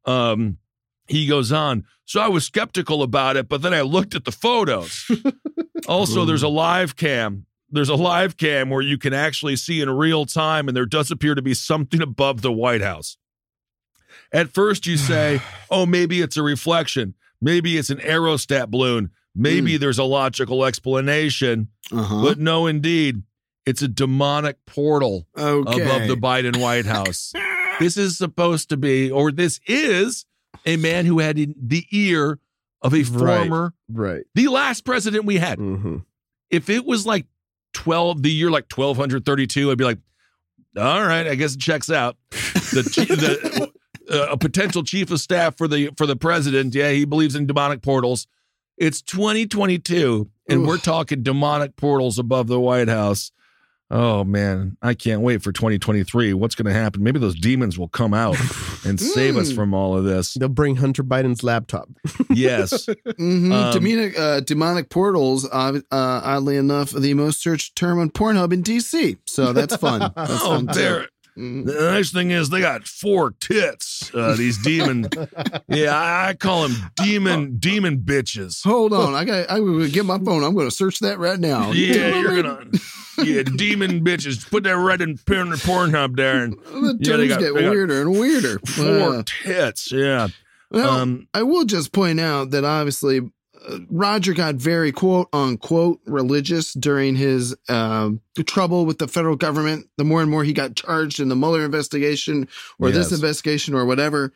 [0.07, 0.59] Um,
[1.07, 1.85] he goes on.
[2.07, 5.11] So I was skeptical about it, but then I looked at the photos.
[5.89, 7.47] also, there's a live cam.
[7.71, 11.11] There's a live cam where you can actually see in real time, and there does
[11.11, 13.17] appear to be something above the White House.
[14.33, 15.41] At first, you say,
[15.71, 17.15] oh, maybe it's a reflection.
[17.41, 19.11] Maybe it's an aerostat balloon.
[19.35, 21.69] Maybe there's a logical explanation.
[21.93, 22.23] Uh-huh.
[22.23, 23.23] But no, indeed,
[23.67, 25.83] it's a demonic portal okay.
[25.83, 27.33] above the Biden White House.
[27.81, 30.25] this is supposed to be, or this is
[30.67, 32.39] a man who had in the ear
[32.83, 34.25] of a former, Right.
[34.35, 35.59] the last president we had.
[35.59, 35.99] hmm
[36.51, 37.27] If it was like
[37.73, 39.99] 12, the year like 1232, I'd be like,
[40.77, 42.17] all right, I guess it checks out.
[42.31, 42.83] The,
[44.09, 47.35] the uh, a potential chief of staff for the for the president, yeah, he believes
[47.35, 48.27] in demonic portals.
[48.77, 53.31] It's 2022, and we're talking demonic portals above the White House.
[53.91, 56.33] Oh man, I can't wait for 2023.
[56.33, 57.03] What's going to happen?
[57.05, 58.37] Maybe those demons will come out
[58.85, 59.55] and save us Mm.
[59.55, 60.35] from all of this.
[60.35, 61.89] They'll bring Hunter Biden's laptop.
[62.31, 62.87] Yes.
[62.87, 63.53] Mhm.
[63.53, 68.53] Um, demonic, uh, demonic portals, uh, uh, oddly enough, the most searched term on Pornhub
[68.53, 69.19] in DC.
[69.27, 70.01] So that's fun.
[70.17, 70.73] That's oh, fun too.
[70.75, 71.09] there.
[71.37, 74.15] The nice thing is they got four tits.
[74.15, 75.09] Uh, these demon,
[75.69, 78.63] yeah, I, I call them demon demon bitches.
[78.65, 79.51] Hold on, I got.
[79.51, 80.45] I will get my phone.
[80.45, 81.73] I'm going to search that right now.
[81.73, 82.67] Yeah, you're gonna,
[83.25, 84.49] yeah, demon bitches.
[84.49, 88.03] Put that right in porn, Pornhub there, and The Yeah, they got- get they weirder
[88.03, 88.59] and weirder.
[88.61, 89.91] four Uh, tits.
[89.91, 90.29] Yeah.
[90.71, 93.23] well, Um, I will just point out that obviously
[93.89, 99.89] Roger got very quote unquote religious during his um, trouble with the federal government.
[99.97, 102.49] The more and more he got charged in the Mueller investigation
[102.79, 104.33] or this investigation or whatever,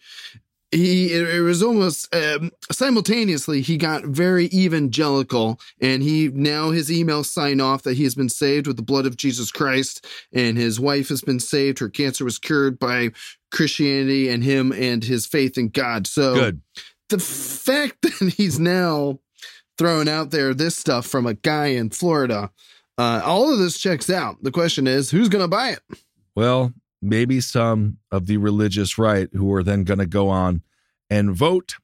[0.70, 6.90] he it, it was almost um, simultaneously he got very evangelical and he now his
[6.90, 10.58] emails sign off that he has been saved with the blood of Jesus Christ and
[10.58, 13.10] his wife has been saved her cancer was cured by
[13.50, 16.60] Christianity and him and his faith in God so Good.
[17.08, 19.18] The fact that he's now
[19.76, 22.50] throwing out there this stuff from a guy in Florida
[22.98, 25.80] uh, all of this checks out the question is who's going to buy it
[26.34, 30.62] Well, maybe some of the religious right who are then going to go on
[31.08, 31.76] and vote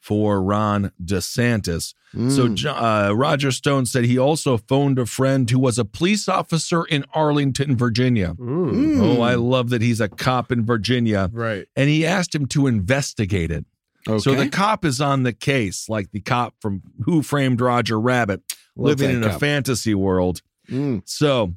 [0.00, 1.92] for Ron DeSantis.
[2.14, 2.54] So Mm.
[2.54, 6.84] Jo- uh, Roger Stone said he also phoned a friend who was a police officer
[6.84, 8.34] in Arlington, Virginia.
[8.38, 8.98] Mm.
[9.00, 11.28] Oh, I love that he's a cop in Virginia.
[11.30, 11.66] Right.
[11.76, 13.66] And he asked him to investigate it.
[14.06, 18.42] So the cop is on the case, like the cop from Who Framed Roger Rabbit,
[18.76, 20.40] Love living in a fantasy world.
[20.70, 21.02] Mm.
[21.04, 21.54] So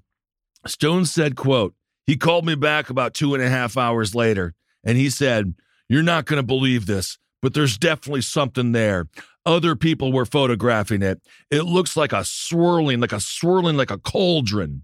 [0.66, 1.76] Stone said, quote,
[2.06, 5.54] he called me back about two and a half hours later and he said,
[5.88, 9.08] You're not going to believe this, but there's definitely something there.
[9.46, 11.22] Other people were photographing it.
[11.50, 14.84] It looks like a swirling, like a swirling, like a cauldron.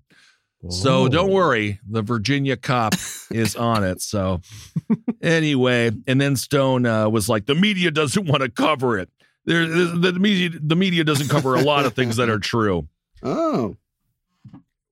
[0.70, 2.94] So don't worry, the Virginia cop
[3.32, 4.02] is on it.
[4.02, 4.42] So
[5.22, 9.10] anyway, and then Stone uh, was like, the media doesn't want to cover it.
[9.46, 12.88] There, the, the media, the media doesn't cover a lot of things that are true.
[13.24, 13.78] oh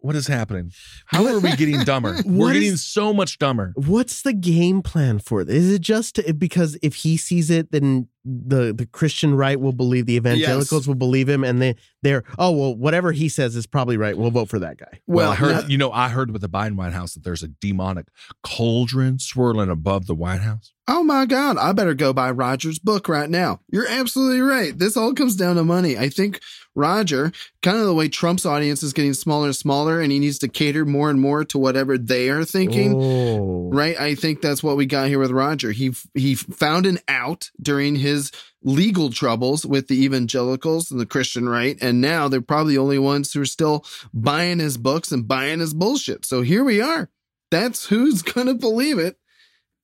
[0.05, 0.71] What is happening?
[1.07, 2.17] How are we getting dumber?
[2.25, 3.73] We're What getting so much dumber.
[3.75, 5.55] What's the game plan for this?
[5.55, 9.71] Is it just to, because if he sees it, then the the Christian right will
[9.73, 10.87] believe, the evangelicals Yes.
[10.87, 14.15] will believe him, and they they're oh well, whatever he says is probably right.
[14.17, 14.99] We'll vote for that guy.
[15.07, 17.41] Well, I heard, not- you know, I heard with the Biden White House that there's
[17.43, 18.07] a demonic
[18.43, 20.73] cauldron swirling above the White House.
[20.87, 23.59] Oh my God, I better go buy Roger's book right now.
[23.71, 24.77] You're absolutely right.
[24.77, 25.97] This all comes down to money.
[25.97, 26.41] I think
[26.75, 27.31] Roger,
[27.63, 30.47] kind of the way Trump's audience is getting smaller and smaller, and he needs to
[30.47, 32.93] cater more and more to whatever they are thinking.
[32.95, 33.69] Oh.
[33.73, 33.99] Right?
[33.99, 35.71] I think that's what we got here with Roger.
[35.71, 41.49] He he found an out during his legal troubles with the evangelicals and the Christian
[41.49, 45.27] right, and now they're probably the only ones who are still buying his books and
[45.27, 46.25] buying his bullshit.
[46.25, 47.09] So here we are.
[47.49, 49.17] That's who's gonna believe it.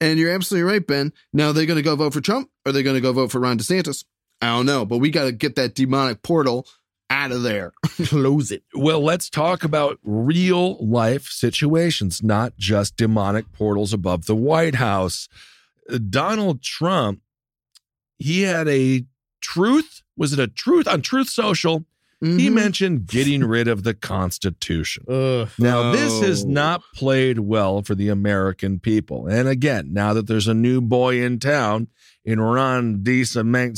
[0.01, 1.13] And you're absolutely right, Ben.
[1.31, 3.39] Now are they gonna go vote for Trump or are they gonna go vote for
[3.39, 4.03] Ron DeSantis?
[4.41, 6.67] I don't know, but we gotta get that demonic portal
[7.11, 7.73] out of there.
[8.05, 8.63] Close it.
[8.73, 15.29] Well, let's talk about real life situations, not just demonic portals above the White House.
[16.09, 17.21] Donald Trump,
[18.17, 19.05] he had a
[19.39, 20.01] truth.
[20.17, 21.85] Was it a truth on Truth Social?
[22.21, 22.53] He Mhm.
[22.53, 25.05] mentioned getting rid of the Constitution.
[25.09, 25.49] Ugh.
[25.57, 29.25] Now, this has not played well for the American people.
[29.27, 31.87] And again, now that there's a new boy in town
[32.23, 32.99] in Ron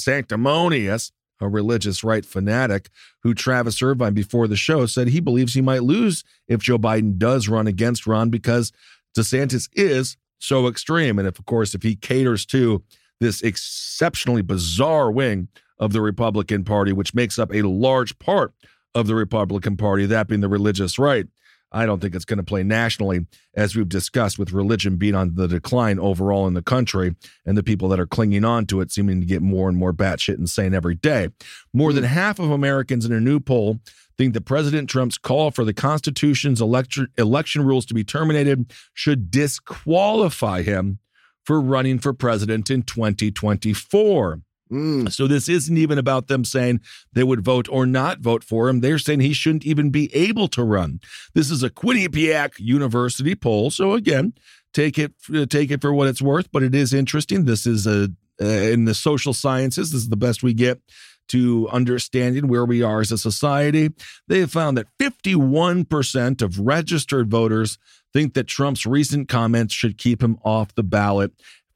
[0.07, 2.89] DeSanctimonious, a religious right fanatic,
[3.23, 7.17] who Travis Irvine before the show said he believes he might lose if Joe Biden
[7.17, 8.71] does run against Ron because
[9.17, 11.17] DeSantis is so extreme.
[11.19, 12.83] And if, of course, if he caters to
[13.19, 15.47] this exceptionally bizarre wing
[15.79, 18.53] of the Republican Party, which makes up a large part
[18.95, 21.27] of the Republican Party, that being the religious right.
[21.73, 25.33] I don't think it's going to play nationally, as we've discussed, with religion being on
[25.33, 28.91] the decline overall in the country and the people that are clinging on to it
[28.91, 31.29] seeming to get more and more batshit insane every day.
[31.73, 32.09] More than mm.
[32.09, 33.79] half of Americans in a new poll
[34.17, 39.31] think that President Trump's call for the Constitution's election, election rules to be terminated should
[39.31, 40.99] disqualify him
[41.43, 44.41] for running for president in 2024.
[44.71, 45.11] Mm.
[45.11, 48.79] So this isn't even about them saying they would vote or not vote for him.
[48.79, 50.99] They're saying he shouldn't even be able to run.
[51.33, 53.69] This is a Quinnipiac University poll.
[53.69, 54.33] So again,
[54.73, 55.13] take it
[55.49, 57.45] take it for what it's worth, but it is interesting.
[57.45, 58.09] This is a
[58.41, 59.91] uh, in the social sciences.
[59.91, 60.81] This is the best we get
[61.29, 63.89] to understanding where we are as a society.
[64.27, 67.77] They found that 51% of registered voters
[68.11, 71.31] think that Trump's recent comments should keep him off the ballot.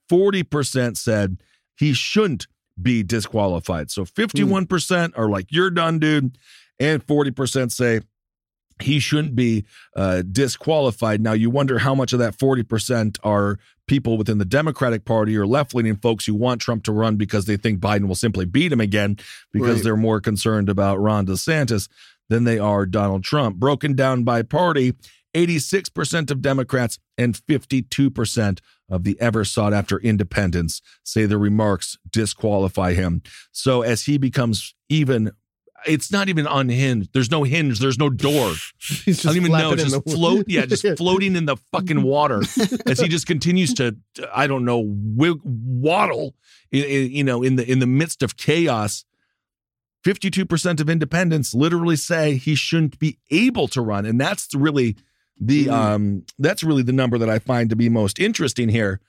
[0.10, 1.38] 40% said
[1.76, 2.48] he shouldn't
[2.82, 3.92] be disqualified.
[3.92, 6.38] So 51% are like, you're done, dude.
[6.80, 8.02] And 40% say
[8.80, 11.20] he shouldn't be uh, disqualified.
[11.22, 15.48] Now, you wonder how much of that 40% are people within the Democratic Party or
[15.48, 18.72] left leaning folks who want Trump to run because they think Biden will simply beat
[18.72, 19.18] him again
[19.52, 19.84] because Right.
[19.86, 21.88] they're more concerned about Ron DeSantis
[22.30, 23.56] than they are Donald Trump.
[23.56, 24.94] Broken down by party,
[25.34, 28.60] 86% of Democrats and 52%
[28.90, 33.22] of the ever sought after independents say the remarks disqualify him.
[33.52, 35.32] So as he becomes even,
[35.86, 37.12] it's not even unhinged.
[37.14, 37.80] There's no hinge.
[37.80, 38.54] There's no door.
[38.80, 39.76] He's I don't even know.
[39.76, 40.46] Just the- float.
[40.48, 42.42] Yeah, just floating in the fucking water
[42.86, 43.96] as he just continues to,
[44.34, 46.36] I don't know, waddle.
[46.72, 49.06] You know, in the in the midst of chaos.
[50.06, 54.06] 52% of independents literally say he shouldn't be able to run.
[54.06, 54.96] And that's really
[55.40, 55.72] the Mm.
[55.72, 59.00] um that's really the number that I find to be most interesting here.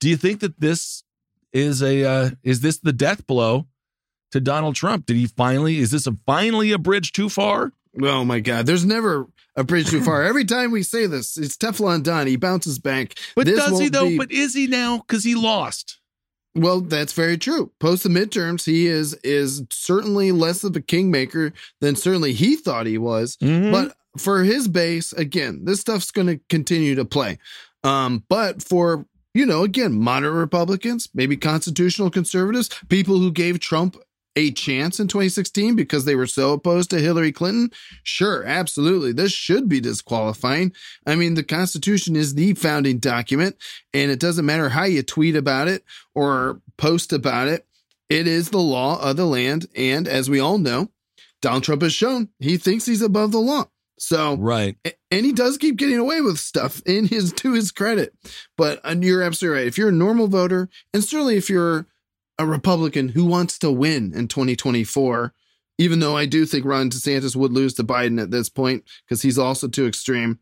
[0.00, 1.02] Do you think that this
[1.52, 3.66] is a uh, is this the death blow
[4.32, 5.06] to Donald Trump?
[5.06, 7.72] Did he finally is this a finally a bridge too far?
[8.00, 8.66] Oh my God.
[8.66, 10.22] There's never a bridge too far.
[10.30, 12.26] Every time we say this, it's Teflon Don.
[12.28, 13.14] He bounces back.
[13.34, 14.08] But This does he though?
[14.08, 14.98] be- But is he now?
[14.98, 15.98] Because he lost.
[16.54, 17.72] Well, that's very true.
[17.80, 22.86] Post the midterms, he is is certainly less of a kingmaker than certainly he thought
[22.86, 23.36] he was.
[23.42, 23.70] Mhm.
[23.72, 27.38] But for his base, again, this stuff's going to continue to play.
[27.84, 33.96] Um, but for you know, again, moderate Republicans, maybe constitutional conservatives, people who gave Trump
[34.34, 37.70] a chance in 2016 because they were so opposed to Hillary Clinton,
[38.02, 40.72] sure, absolutely, this should be disqualifying.
[41.06, 43.56] I mean, the Constitution is the founding document,
[43.92, 47.66] and it doesn't matter how you tweet about it or post about it.
[48.08, 50.88] It is the law of the land, and as we all know,
[51.42, 53.66] Donald Trump has shown he thinks he's above the law.
[53.98, 54.76] So Right.
[55.10, 58.14] and he does keep getting away with stuff in his to his credit.
[58.56, 59.66] But uh, you're absolutely right.
[59.66, 61.86] If you're a normal voter, and certainly if you're
[62.38, 65.32] a Republican who wants to win in 2024,
[65.78, 69.22] even though I do think Ron DeSantis would lose to Biden at this point because
[69.22, 70.38] he's also too extreme,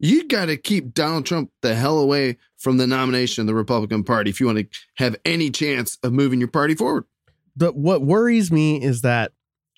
[0.00, 4.04] you got to keep Donald Trump the hell away from the nomination of the Republican
[4.04, 7.04] Party if you want to have any chance of moving your party forward.
[7.56, 9.32] But what worries me is that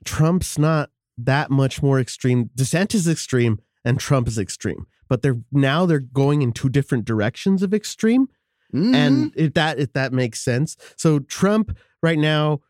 [0.05, 0.91] Trump's not
[1.25, 2.51] that much more extreme.
[2.57, 7.05] DeSantis is extreme and Trump is extreme, but they're now they're going in two different
[7.05, 8.29] directions of extreme.
[8.75, 8.95] Mhm.
[8.95, 10.77] And if that if that makes sense.
[10.97, 12.61] So Trump right now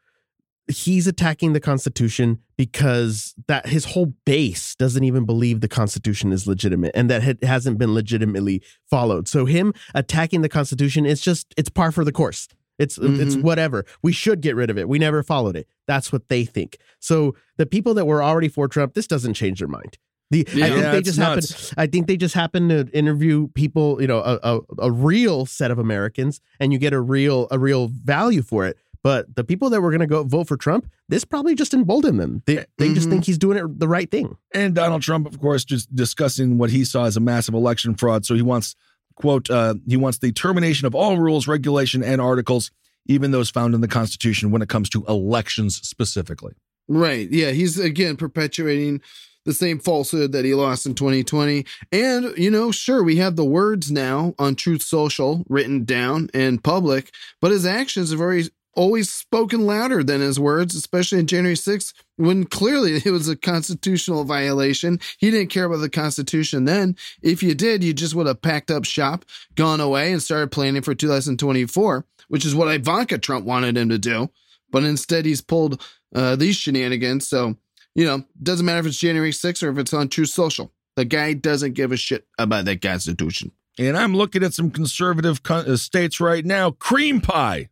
[0.68, 6.46] he's attacking the constitution because that his whole base doesn't even believe the constitution is
[6.46, 9.26] legitimate and that it hasn't been legitimately followed.
[9.26, 12.48] So him attacking the constitution it's just it's par for the course.
[12.80, 13.42] It's it's Mhm.
[13.42, 13.84] whatever.
[14.02, 14.88] We should get rid of it.
[14.88, 15.68] We never followed it.
[15.86, 16.78] That's what they think.
[16.98, 19.98] So the people that were already for Trump, this doesn't change their mind.
[20.32, 21.70] The, I think Yeah, they just nuts.
[21.70, 21.74] happen.
[21.82, 25.70] I think they just happen to interview people, you know, a, a, a real set
[25.72, 28.76] of Americans, and you get a real a real value for it.
[29.02, 32.20] But the people that were going to go vote for Trump, this probably just emboldened
[32.20, 32.42] them.
[32.46, 33.10] They they just Mhm.
[33.12, 34.36] think he's doing it the right thing.
[34.54, 38.24] And Donald Trump, of course, just discussing what he saw as a massive election fraud.
[38.26, 38.76] So he wants,
[39.20, 42.70] quote, uh, he wants the termination of all rules, regulation, and articles,
[43.06, 46.54] even those found in the Constitution when it comes to elections specifically.
[46.88, 47.30] Right.
[47.30, 47.50] Yeah.
[47.50, 49.00] He's again perpetuating
[49.44, 51.64] the same falsehood that he lost in 2020.
[51.92, 56.58] And, you know, sure, we have the words now on Truth Social written down in
[56.58, 57.10] public,
[57.40, 58.48] but his actions have already
[58.80, 63.36] always spoken louder than his words, especially in January 6th, when clearly it was a
[63.36, 64.98] constitutional violation.
[65.18, 66.96] He didn't care about the Constitution then.
[67.20, 70.80] If you did, you just would have packed up shop, gone away, and started planning
[70.80, 74.30] for 2024, which is what Ivanka Trump wanted him to do.
[74.70, 75.82] But instead, he's pulled
[76.14, 77.28] uh, these shenanigans.
[77.28, 77.56] So,
[77.94, 80.72] you know, doesn't matter if it's January 6th or if it's on True Social.
[80.96, 83.52] The guy doesn't give a shit about that Constitution.
[83.78, 86.70] And I'm looking at some conservative co- uh, states right now.
[86.70, 87.68] Cream pie.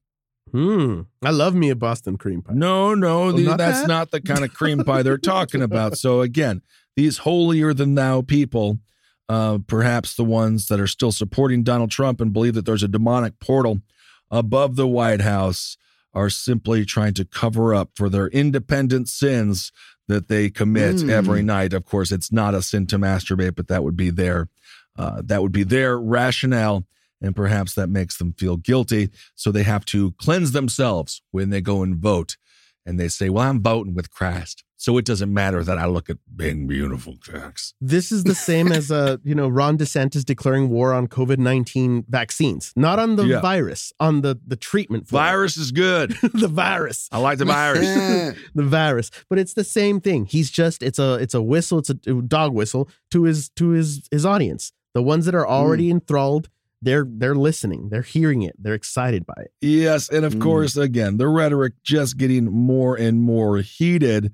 [0.53, 1.03] Hmm.
[1.23, 2.53] I love me a Boston cream pie.
[2.55, 3.89] No, no, the- not that's that?
[3.89, 5.97] not the kind of cream pie they're talking about.
[5.99, 6.63] So again,
[6.97, 8.79] these holier than thou people,
[9.29, 12.89] uh, perhaps the ones that are still supporting Donald Trump and believe that there's a
[12.89, 13.81] demonic portal
[14.31, 15.77] above the White House,
[16.15, 19.71] are simply trying to cover up for their independent sins
[20.09, 21.11] that they commit Mm.
[21.11, 21.73] every night.
[21.75, 24.49] Of course, it's not a sin to masturbate, but that would be their
[24.97, 26.85] uh, that would be their rationale,
[27.21, 29.11] and perhaps that makes them feel guilty.
[29.35, 32.37] So they have to cleanse themselves when they go and vote,
[32.87, 36.09] and they say, "Well, I'm voting with Christ, so it doesn't matter that I look
[36.09, 40.69] at big, beautiful chicks." This is the same as uh, you know, Ron DeSantis declaring
[40.71, 43.41] war on COVID nineteen vaccines, not on the Yeah.
[43.41, 45.13] virus, on the the treatment for.
[45.17, 46.13] Virus is good.
[46.35, 47.09] the virus.
[47.13, 47.87] I like the virus.
[48.55, 51.91] the virus but it's the same thing he's just it's a it's a whistle it's
[51.91, 56.49] a dog whistle to his to his his audience the ones that are already enthralled
[56.83, 60.41] they're they're listening they're hearing it they're excited by it Yes, and of Mm.
[60.43, 64.33] course, again, the rhetoric just getting more and more heated.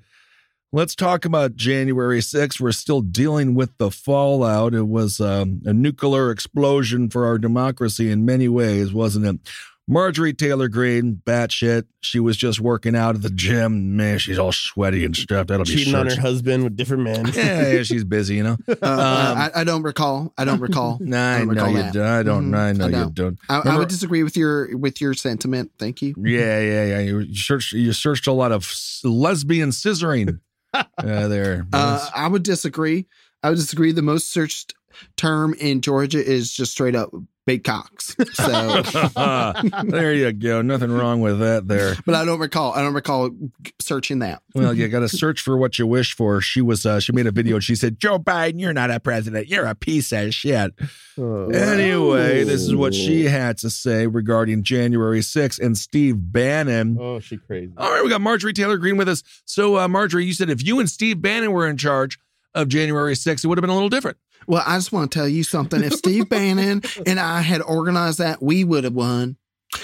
[0.72, 2.60] Let's talk about January 6th.
[2.60, 4.74] We're still dealing with the fallout.
[4.74, 9.38] It was um, a nuclear explosion for our democracy in many ways, wasn't it?
[9.86, 11.84] Marjorie Taylor Greene, batshit.
[12.00, 13.96] She was just working out at the gym.
[13.96, 15.48] Man, she's all sweaty and stuff.
[15.48, 18.56] That'll be cheating on her husband with different men Yeah, yeah, she's busy, you know.
[18.68, 20.32] Uh, Um, I, I don't recall.
[20.38, 20.96] I don't recall.
[21.00, 21.96] Nah, I don't know recall you that.
[21.96, 22.50] I don't.
[22.50, 22.56] Mhm.
[22.56, 23.14] I know I you don't.
[23.14, 23.38] don't.
[23.48, 25.72] I, I would disagree with your with your sentiment.
[25.78, 26.14] Thank you.
[26.16, 26.98] Yeah, yeah, yeah.
[27.00, 27.72] You searched.
[27.72, 28.72] You searched a lot of
[29.04, 30.40] lesbian scissoring
[30.72, 30.84] uh,
[31.28, 31.66] there.
[31.74, 33.06] Uh, I would disagree.
[33.42, 33.92] I would disagree.
[33.92, 34.74] The most searched
[35.16, 37.10] term in Georgia is just straight up
[37.46, 38.16] bait cocks.
[38.34, 38.82] So,
[39.84, 40.62] there you go.
[40.62, 41.94] Nothing wrong with that there.
[42.06, 42.72] but I don't recall.
[42.72, 43.30] I don't recall
[43.80, 44.42] searching that.
[44.54, 46.40] Well, you got to search for what you wish for.
[46.40, 49.00] She was, uh, she made a video and she said, Joe Biden, you're not a
[49.00, 49.48] president.
[49.48, 50.72] You're a piece of shit.
[51.18, 51.48] Oh.
[51.50, 56.98] Anyway, this is what she had to say regarding January 6th and Steve Bannon.
[57.00, 57.72] Oh, she crazy.
[57.76, 59.22] All right, we got Marjorie Taylor Greene with us.
[59.44, 62.18] So, uh, Marjorie, you said if you and Steve Bannon were in charge
[62.54, 64.16] of January 6th, it would have been a little different.
[64.46, 65.82] Well, I just want to tell you something.
[65.82, 69.36] If Steve Bannon and I had organized that, we would have won.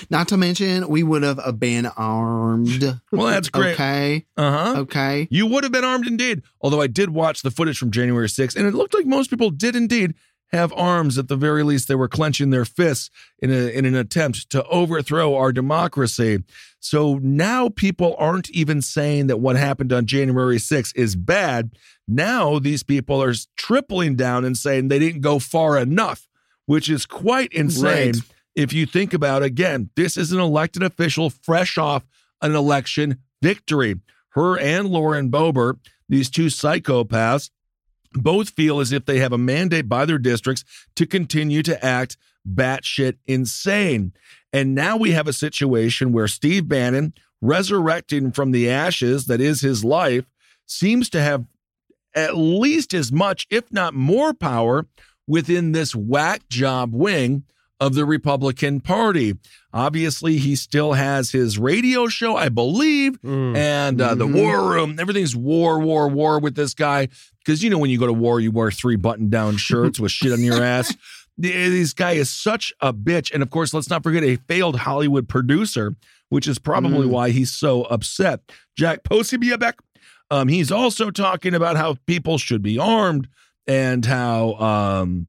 [0.09, 3.01] Not to mention, we would have been armed.
[3.11, 3.75] Well, that's great.
[3.75, 4.27] Okay.
[4.37, 4.81] Uh huh.
[4.83, 5.27] Okay.
[5.31, 6.43] You would have been armed indeed.
[6.61, 9.51] Although I did watch the footage from January 6th, and it looked like most people
[9.51, 10.15] did indeed
[10.53, 11.19] have arms.
[11.19, 14.65] At the very least, they were clenching their fists in, a, in an attempt to
[14.67, 16.43] overthrow our democracy.
[16.81, 21.73] So now people aren't even saying that what happened on January 6th is bad.
[22.09, 26.29] Now these people are tripling down and saying they didn't go far enough,
[26.67, 28.13] which is quite insane.
[28.13, 28.17] Right.
[28.57, 32.05] If you think about again, this is an elected official fresh off
[32.43, 34.01] an election victory.
[34.31, 35.79] Her and Lauren Boebert,
[36.09, 37.51] these two psychopaths,
[38.15, 40.65] both feel as if they have a mandate by their districts
[40.97, 42.17] to continue to act
[42.49, 44.13] batshit insane.
[44.53, 49.61] And now we have a situation where Steve Bannon, resurrecting from the ashes that is
[49.61, 50.25] his life,
[50.67, 51.45] seems to have
[52.15, 54.87] at least as much, if not more, power
[55.29, 57.45] within this whack job wing
[57.79, 59.35] of the Republican Party.
[59.73, 63.57] Obviously, he still has his radio show, I believe, Mm.
[63.57, 64.35] and uh, the Mhm.
[64.35, 64.97] war room.
[64.99, 67.09] Everything's war, war, war with this guy.
[67.45, 70.13] Because you know, when you go to war, you wear three button down shirts with
[70.13, 70.95] shit on your ass.
[71.39, 73.33] This guy is such a bitch.
[73.33, 75.97] And of course, let's not forget a failed Hollywood producer,
[76.29, 77.11] which is probably Mm.
[77.11, 78.41] why he's so upset.
[78.77, 79.75] Jack Posobiec,
[80.31, 83.27] um, he's also talking about how people should be armed
[83.67, 85.29] and how, um,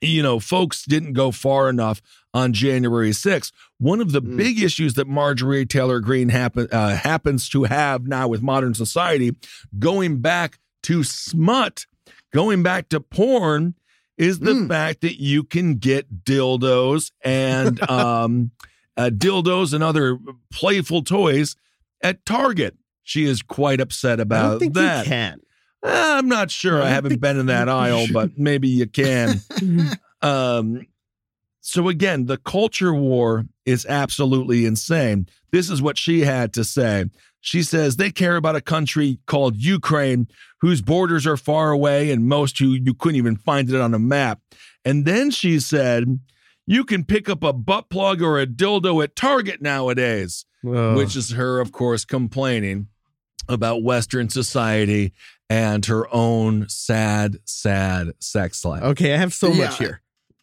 [0.00, 2.02] you know, folks didn't go far enough
[2.34, 3.52] on January 6th.
[3.78, 4.36] One of the Mm.
[4.36, 9.36] big issues that Marjorie Taylor Greene happen, uh, happens to have now with modern society,
[9.78, 11.86] going back to smut,
[12.32, 13.74] going back to porn,
[14.18, 14.68] is the Mm.
[14.68, 18.50] fact that you can get dildos and um,
[18.96, 20.18] uh, dildos and other
[20.52, 21.56] playful toys
[22.02, 22.76] at Target.
[23.02, 25.06] She is quite upset I about don't think that.
[25.06, 25.40] you can.
[25.82, 26.80] Uh, I'm not sure.
[26.80, 29.40] I, I haven't been in that aisle, but maybe you can.
[30.22, 30.86] um,
[31.64, 35.28] so again, the culture war is absolutely insane.
[35.52, 37.06] This is what she had to say.
[37.40, 40.28] She says they care about a country called Ukraine,
[40.60, 43.98] whose borders are far away and most who you couldn't even find it on a
[43.98, 44.40] map.
[44.84, 46.20] And then she said,
[46.66, 51.30] you can pick up a butt plug or a dildo at Target nowadays which is
[51.32, 52.86] her, of course, complaining
[53.48, 55.12] about Western society
[55.50, 58.82] and her own sad, sad sex life.
[58.84, 59.56] okay, I have so Yeah.
[59.64, 60.01] much here.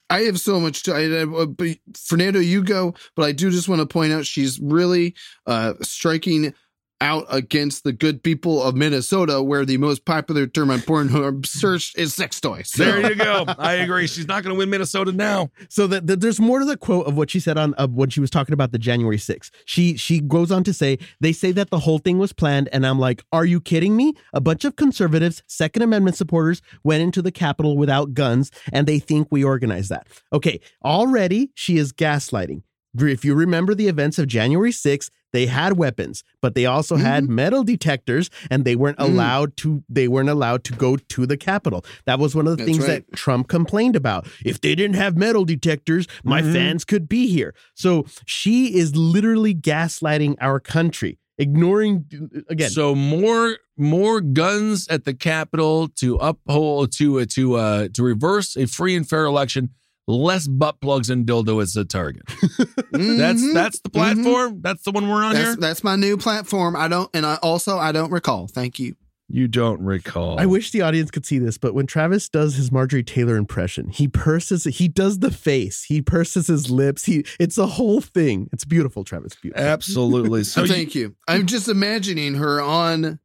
[0.09, 0.93] I have so much to.
[0.93, 2.95] I, I, but Fernando, you go.
[3.15, 6.53] But I do just want to point out she's really uh, striking
[7.01, 11.93] out against the good people of Minnesota, where the most popular term on Pornhub search
[11.95, 12.69] is sex toys.
[12.69, 13.45] So- There you go.
[13.57, 14.05] I agree.
[14.07, 15.49] She's not going to win Minnesota now.
[15.69, 18.09] So that that there's more to the quote of what she said on of when
[18.09, 19.49] she was talking about the January 6th.
[19.65, 22.85] She she goes on to say they say that the whole thing was planned, and
[22.85, 24.13] I'm like, are you kidding me?
[24.33, 28.99] A bunch of conservatives, Second Amendment supporters, went into the Capitol without guns, and they
[28.99, 30.07] think we organized that.
[30.33, 32.63] Okay, already she is gaslighting.
[32.99, 37.29] If you remember the events of January 6th, they had weapons, but they also had
[37.29, 39.05] metal detectors, and they weren't Mhm.
[39.09, 39.83] allowed to.
[39.89, 41.85] They weren't allowed to go to the Capitol.
[42.05, 43.05] That was one of the That's things right.
[43.07, 44.27] that Trump complained about.
[44.43, 46.53] If they didn't have metal detectors, my Mhm.
[46.53, 47.53] fans could be here.
[47.75, 52.05] So she is literally gaslighting our country, ignoring
[52.49, 52.69] again.
[52.71, 58.57] So more more guns at the Capitol to uphold to uh, to uh, to reverse
[58.57, 59.69] a free and fair election.
[60.11, 62.23] Less butt plugs and dildo as a target.
[62.91, 63.53] That's Mhm.
[63.53, 64.59] that's the platform.
[64.61, 65.55] That's the one we're on That's, here.
[65.55, 66.75] that's my new platform.
[66.75, 68.47] I don't, and I also I don't recall.
[68.47, 68.95] Thank you.
[69.31, 70.39] You don't recall.
[70.39, 73.89] I wish the audience could see this, but when Travis does his Marjorie Taylor impression,
[73.89, 77.05] he purses, he does the face, he purses his lips.
[77.05, 78.49] He, it's a whole thing.
[78.51, 79.35] It's beautiful, Travis.
[79.35, 79.63] Beautiful.
[79.63, 80.43] Absolutely.
[80.45, 81.15] So So you- thank you.
[81.27, 83.19] I'm just imagining her on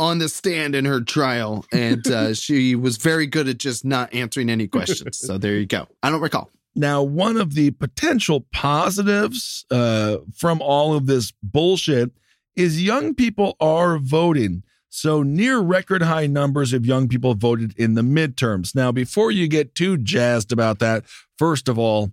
[0.00, 4.12] on the stand in her trial, and uh, she was very good at just not
[4.14, 5.18] answering any questions.
[5.18, 5.86] So there you go.
[6.02, 6.50] I don't recall.
[6.74, 12.12] Now, one of the potential positives uh, from all of this bullshit
[12.56, 14.62] is young people are voting.
[14.88, 18.74] So, near record high numbers of young people voted in the midterms.
[18.74, 21.04] Now, before you get too jazzed about that,
[21.38, 22.12] first of all,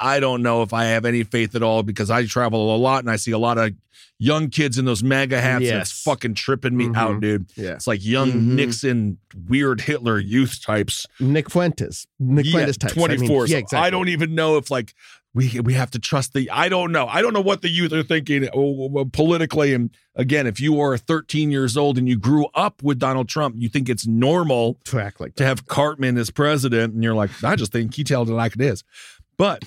[0.00, 3.00] I don't know if I have any faith at all because I travel a lot
[3.00, 3.72] and I see a lot of
[4.18, 5.66] young kids in those MAGA hats.
[5.66, 7.20] And it's fucking tripping me out, Mhm.
[7.20, 7.46] dude.
[7.56, 7.70] Yeah.
[7.72, 8.42] It's like young Mhm.
[8.54, 11.06] Nixon, weird Hitler youth types.
[11.20, 12.06] Nick Fuentes.
[12.18, 12.96] Nick Yeah, Fuentes types.
[12.96, 13.46] I mean, 24.
[13.46, 13.86] yeah, So exactly.
[13.86, 14.94] I don't even know if like
[15.32, 17.06] we we have to trust the I don't know.
[17.06, 19.72] I don't know what the youth are thinking uh, politically.
[19.74, 23.54] And again, if you are 13 years old and you grew up with Donald Trump,
[23.56, 27.30] you think it's normal to act like to have Cartman as president, and you're like,
[27.44, 28.82] I just think he tells it like it is.
[29.40, 29.64] But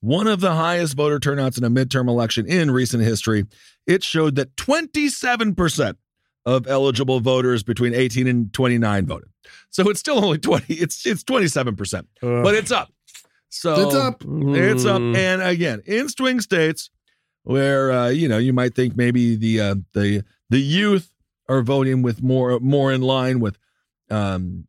[0.00, 3.46] one of the highest voter turnouts in a midterm election in recent history,
[3.86, 5.96] it showed that 27%
[6.44, 9.30] of eligible voters between 18 and 29 voted.
[9.70, 12.92] So it's still only 20, it's it's 27%, but it's up.
[13.48, 14.22] So It's up.
[14.22, 15.00] It's up.
[15.00, 15.16] Mm.
[15.16, 16.90] And again, in swing states
[17.44, 21.10] where uh, you know, you might think maybe the uh, the the youth
[21.48, 23.58] are voting with more more in line with
[24.10, 24.66] um,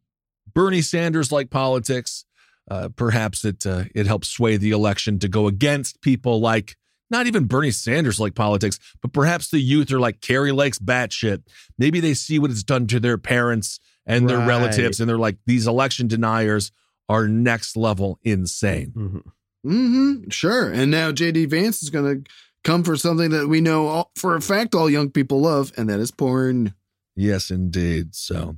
[0.54, 2.24] Bernie Sanders like politics.
[2.70, 6.76] Uh, perhaps it uh, it helps sway the election to go against people like
[7.09, 11.41] not even Bernie Sanders like politics, but perhaps the youth are like Kari Lake's batshit.
[11.78, 15.38] Maybe they see what it's done to their parents and their relatives, and they're like
[15.45, 16.72] these election deniers
[17.07, 18.93] are next level insane.
[18.95, 19.22] Mhm.
[19.65, 20.30] Mm-hmm.
[20.30, 20.72] Sure.
[20.72, 22.32] And now JD Vance is going to
[22.63, 25.89] come for something that we know all, for a fact all young people love, and
[25.89, 26.74] that is porn.
[27.15, 28.15] Yes, indeed.
[28.15, 28.57] So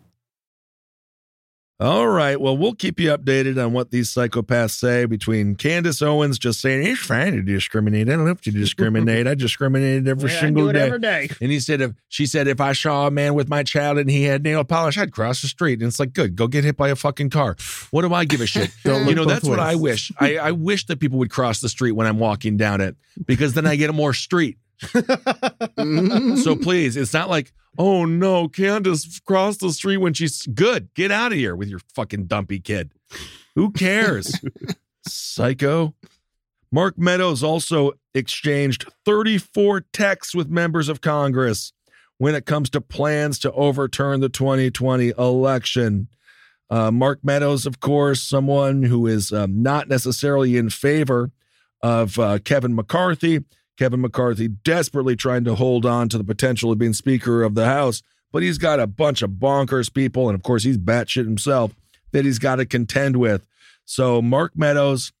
[1.81, 2.39] All right.
[2.39, 6.85] Well, we'll keep you updated on what these psychopaths say between Candace Owens just saying,
[6.85, 8.07] it's fine to discriminate.
[8.07, 9.25] I don't have to discriminate.
[9.25, 10.95] I discriminated every single day.
[10.99, 11.29] day.
[11.41, 14.11] And he said, if she said, if I saw a man with my child and
[14.11, 15.79] he had nail polish, I'd cross the street.
[15.79, 17.55] And it's like, good, go get hit by a fucking car.
[17.89, 18.69] What do I give a shit?
[18.85, 20.11] You know, that's what I wish.
[20.19, 23.53] I, I wish that people would cross the street when I'm walking down it because
[23.53, 24.57] then I get a more street.
[26.41, 30.89] So please, it's not like, oh no, Candace crossed the street when she's good.
[30.95, 32.91] Get out of here with your fucking dumpy kid.
[33.55, 34.39] Who cares?
[35.07, 35.93] Psycho.
[36.71, 41.73] Mark Meadows also exchanged 34 texts with members of Congress
[42.17, 46.07] when it comes to plans to overturn the 2020 election.
[46.69, 51.31] Uh, Mark Meadows, of course, someone who is um, not necessarily in favor
[51.81, 53.43] of uh, Kevin McCarthy.
[53.81, 57.65] Kevin McCarthy desperately trying to hold on to the potential of being Speaker of the
[57.65, 61.73] House, but he's got a bunch of bonkers people, and of course, he's batshit himself
[62.11, 63.47] that he's got to contend with.
[63.83, 65.13] So, Mark Meadows,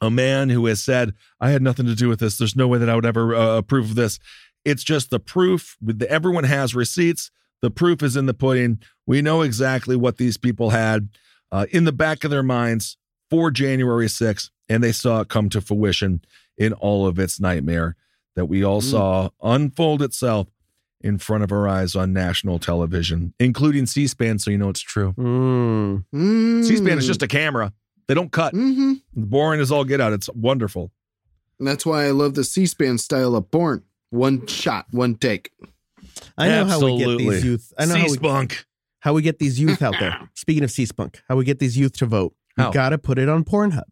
[0.00, 2.38] a man who has said, I had nothing to do with this.
[2.38, 4.20] There's no way that I would ever uh, approve of this.
[4.64, 5.76] It's just the proof.
[6.08, 7.32] Everyone has receipts.
[7.62, 8.78] The proof is in the pudding.
[9.06, 11.08] We know exactly what these people had
[11.50, 12.96] uh, in the back of their minds
[13.28, 16.20] for January 6th, and they saw it come to fruition
[16.58, 17.96] in all of its nightmare
[18.36, 20.48] that we all saw unfold itself
[21.00, 24.80] in front of our eyes on national television, including C SPAN, so you know it's
[24.80, 25.12] true.
[25.12, 26.04] Mm.
[26.14, 26.64] Mm.
[26.64, 27.72] C SPAN is just a camera,
[28.08, 28.52] they don't cut.
[28.54, 30.12] hmm Boring as all get out.
[30.12, 30.90] It's wonderful.
[31.58, 33.82] And that's why I love the C-SPAN style of porn.
[34.10, 35.50] One shot, one take.
[36.36, 37.72] I know how we get these youth.
[37.76, 38.64] I know how we, C-Spunk.
[39.00, 40.16] how we get these youth out there.
[40.34, 42.34] Speaking of C-Spunk, how we get these youth to vote.
[42.56, 42.70] You How?
[42.70, 43.82] got to put it on Pornhub.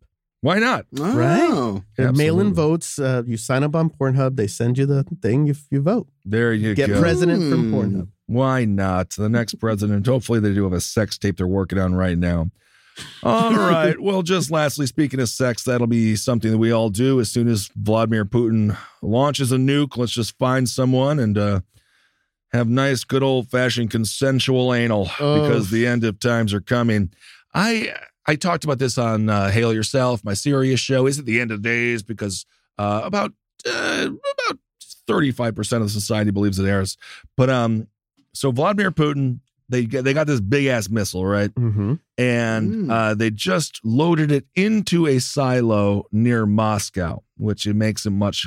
[0.43, 0.87] Why not?
[0.99, 1.83] Oh.
[1.97, 2.99] They're Mail-in votes.
[2.99, 4.37] Uh, you sign up on Pornhub.
[4.37, 5.47] They send you the thing.
[5.47, 6.09] You, you vote.
[6.25, 6.95] There you Get go.
[6.95, 7.75] Get president from Hmm.
[7.75, 8.09] Pornhub.
[8.27, 9.11] Why not?
[9.11, 10.07] The next president.
[10.07, 12.51] Hopefully, they do have a sex tape they're working on right now.
[13.23, 13.99] All right.
[14.01, 17.49] Well, just lastly, speaking of sex, that'll be something that we all do as soon
[17.49, 19.97] as Vladimir Putin launches a nuke.
[19.97, 21.61] Let's just find someone and uh,
[22.53, 25.43] have nice, good old fashioned consensual anal Oh.
[25.43, 27.11] because the end of times are coming.
[27.55, 27.95] I
[28.27, 31.07] I talked about this on uh, Hail Yourself, my serious show.
[31.07, 32.03] Is it the end of days?
[32.03, 32.45] Because
[32.79, 33.33] uh, about
[33.67, 34.59] uh, about
[35.07, 36.97] thirty five percent of the society believes it airs.
[37.37, 37.87] But um,
[38.33, 41.53] so Vladimir Putin they they got this big ass missile, right?
[41.55, 41.95] Mm-hmm.
[42.19, 42.91] And Mm.
[42.91, 48.47] uh, they just loaded it into a silo near Moscow, which it makes it much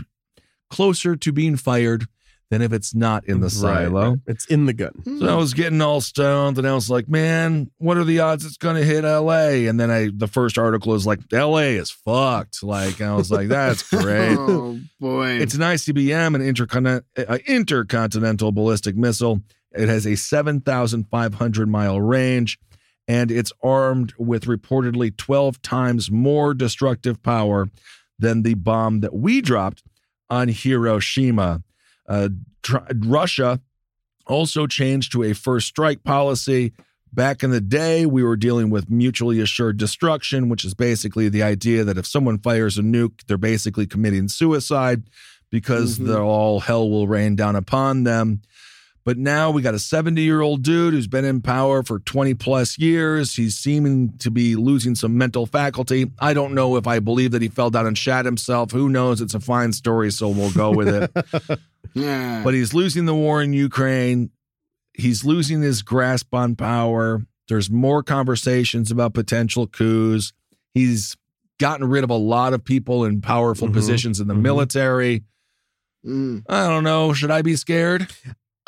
[0.69, 2.07] closer to being fired
[2.49, 3.51] than if it's not in the Right,
[3.85, 4.09] silo.
[4.11, 4.19] right.
[4.25, 4.91] It's in the gun.
[5.19, 8.43] So I was getting all stoned, and I was like, "Man, what are the odds
[8.45, 11.75] it's going to hit L.A.?" And then I, the first article is like, "L.A.
[11.75, 15.33] is fucked." Like I was like, "That's great." Oh boy.
[15.33, 19.41] It's an ICBM, an intercon- uh, intercontinental ballistic missile.
[19.71, 22.57] It has a 7,500 mile range,
[23.07, 27.69] and it's armed with reportedly 12 times more destructive power
[28.17, 29.83] than the bomb that we dropped
[30.29, 31.61] on Hiroshima.
[32.09, 32.29] Uh,
[32.63, 33.61] tr- Russia
[34.27, 36.73] also changed to a first strike policy.
[37.13, 41.41] Back in the day, we were dealing with mutually assured destruction, which is basically the
[41.43, 45.03] idea that if someone fires a nuke, they're basically committing suicide
[45.49, 46.19] because Mhm.
[46.23, 48.41] all hell will rain down upon them.
[49.09, 52.35] But now we got a 70 year old dude who's been in power for 20
[52.35, 53.33] plus years.
[53.35, 56.11] He's seeming to be losing some mental faculty.
[56.19, 58.69] I don't know if I believe that he fell down and shat himself.
[58.69, 59.19] Who knows?
[59.19, 61.59] It's a fine story, so we'll go with it.
[61.95, 62.43] yeah.
[62.43, 64.29] but he's losing the war in Ukraine.
[64.93, 67.23] He's losing his grasp on power.
[67.47, 70.33] There's more conversations about potential coups.
[70.75, 71.17] He's
[71.59, 73.73] gotten rid of a lot of people in powerful Mhm.
[73.73, 74.41] positions in the Mhm.
[74.41, 75.23] military.
[76.05, 76.43] Mm.
[76.47, 77.11] I don't know.
[77.11, 78.07] Should I be scared?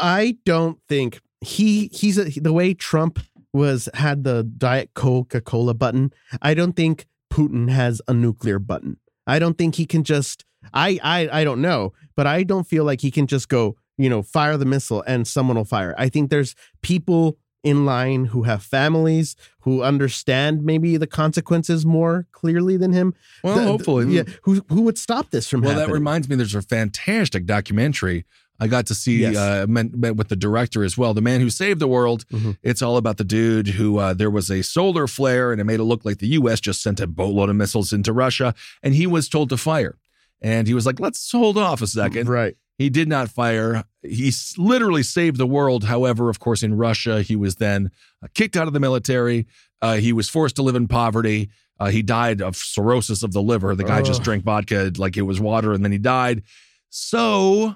[0.01, 3.19] I don't think he he's a, the way Trump
[3.53, 6.11] was had the Diet Coca Cola button.
[6.41, 8.97] I don't think Putin has a nuclear button.
[9.27, 10.45] I don't think he can just.
[10.73, 13.75] I I I don't know, but I don't feel like he can just go.
[13.97, 15.93] You know, fire the missile and someone will fire.
[15.97, 22.25] I think there's people in line who have families who understand maybe the consequences more
[22.31, 23.13] clearly than him.
[23.43, 24.05] Well, The- hopefully.
[24.15, 24.23] yeah.
[24.43, 25.67] Who who would stop this from happening?
[25.75, 25.93] Well, happening?
[25.93, 26.35] that reminds me.
[26.37, 28.25] There's a fantastic documentary.
[28.63, 29.35] I got to see Yes.
[29.35, 32.25] uh, met, met with the director as well, the man who saved the world.
[32.31, 32.57] Mhm.
[32.61, 35.79] It's all about the dude who uh, there was a solar flare and it made
[35.79, 36.59] it look like the U.S.
[36.61, 38.53] just sent a boatload of missiles into Russia,
[38.83, 39.97] and he was told to fire.
[40.43, 42.29] And he was like, "Let's hold off a second.
[42.29, 42.55] right.
[42.77, 43.83] He did not fire.
[44.01, 45.83] He literally saved the world.
[45.83, 47.91] However, of course, in Russia, he was then
[48.23, 49.45] uh, kicked out of the military.
[49.83, 51.49] Uh, he was forced to live in poverty.
[51.79, 53.75] Uh, he died of cirrhosis of the liver.
[53.75, 56.41] The guy just drank vodka like it was water, and then he died.
[56.89, 57.75] So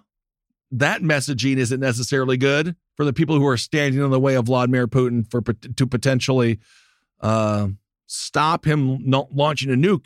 [0.80, 4.46] that messaging isn't necessarily good for the people who are standing in the way of
[4.46, 6.60] Vladimir Putin for to potentially
[7.22, 7.68] uh,
[8.08, 9.00] stop him
[9.32, 10.06] launching a nuke.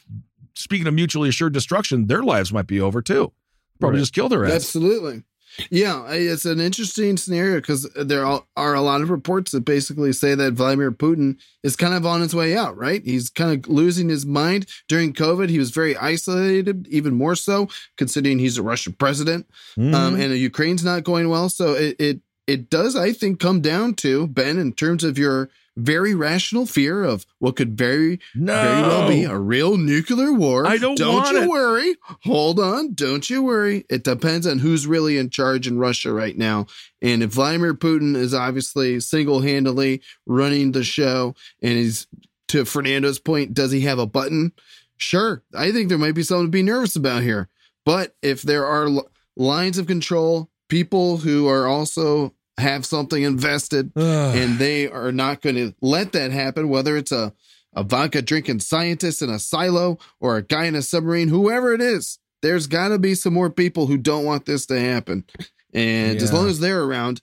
[0.55, 3.31] Speaking of mutually assured destruction, their lives might be over too.
[3.79, 4.01] Probably Right.
[4.01, 4.51] just kill their ass.
[4.53, 5.23] Absolutely.
[5.69, 10.35] Yeah, it's an interesting scenario because there are a lot of reports that basically say
[10.35, 13.03] that Vladimir Putin is kind of on his way out, right?
[13.03, 15.49] He's kind of losing his mind during COVID.
[15.49, 19.47] He was very isolated, even more so, considering he's a Russian president,
[19.77, 19.93] Mhm.
[19.93, 21.49] um, and Ukraine's not going well.
[21.49, 25.49] So it, it it does, I think, come down to Ben in terms of your
[25.79, 30.65] very rational fear of what could very no, very well be a real nuclear war.
[30.67, 31.49] I don't Don't you it.
[31.49, 31.95] worry.
[32.23, 32.93] Hold on.
[32.93, 33.85] Don't you worry.
[33.89, 36.67] It depends on who's really in charge in Russia right now.
[37.01, 42.07] And if Vladimir Putin is obviously single handedly running the show, and he's
[42.49, 44.51] to Fernando's point, does he have a button?
[44.97, 45.43] Sure.
[45.55, 47.47] I think there might be something to be nervous about here.
[47.85, 53.91] But if there are l- lines of control, people who are also have something invested
[53.95, 54.35] Ugh.
[54.35, 57.33] and they are not going to let that happen, whether it's a,
[57.73, 61.81] a vodka drinking scientist in a silo or a guy in a submarine, whoever it
[61.81, 65.25] is, there's got to be some more people who don't want this to happen.
[65.73, 67.21] And as long as they're around,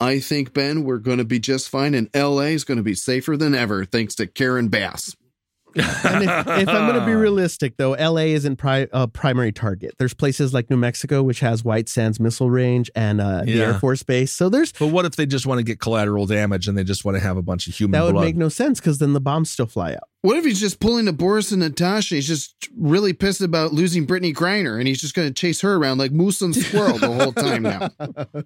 [0.00, 1.94] I think, Ben, we're going to be just fine.
[1.94, 5.16] And LA is going to be safer than ever, thanks to Karen Bass.
[5.78, 6.30] And if,
[6.62, 9.94] if I'm going to be realistic, though, LA isn't pri- a primary target.
[9.98, 13.64] There's places like New Mexico, which has White Sands Missile Range and uh, the Yeah.
[13.64, 14.32] Air Force Base.
[14.32, 17.04] So there's But what if they just want to get collateral damage and they just
[17.04, 18.24] want to have a bunch of human that would blood?
[18.24, 20.08] make no sense because then the bombs still fly out.
[20.22, 22.16] What if he's just pulling a Boris and Natasha?
[22.16, 25.76] He's just really pissed about losing Brittney Griner, and he's just going to chase her
[25.76, 27.90] around like moose and squirrel the whole time now.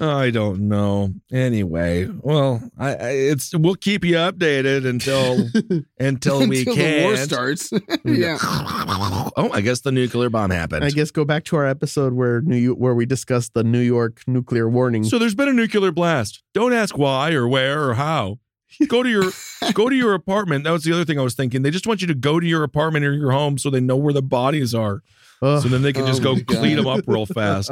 [0.00, 1.12] I don't know.
[1.32, 5.48] Anyway, well, I, I it's we'll keep you updated until
[5.98, 7.00] until we Until can.
[7.00, 7.70] the war starts.
[8.04, 8.38] yeah.
[8.40, 10.84] Oh, I guess the nuclear bomb happened.
[10.84, 14.22] I guess go back to our episode where New where we discussed the New York
[14.26, 15.04] nuclear warning.
[15.04, 16.42] So there's been a nuclear blast.
[16.54, 18.38] Don't ask why or where or how.
[18.88, 19.30] Go to your
[19.74, 20.64] go to your apartment.
[20.64, 21.62] That was the other thing I was thinking.
[21.62, 23.96] They just want you to go to your apartment or your home so they know
[23.96, 25.02] where the bodies are.
[25.42, 25.62] Ugh.
[25.62, 27.70] So then they can just Oh go clean them up real fast.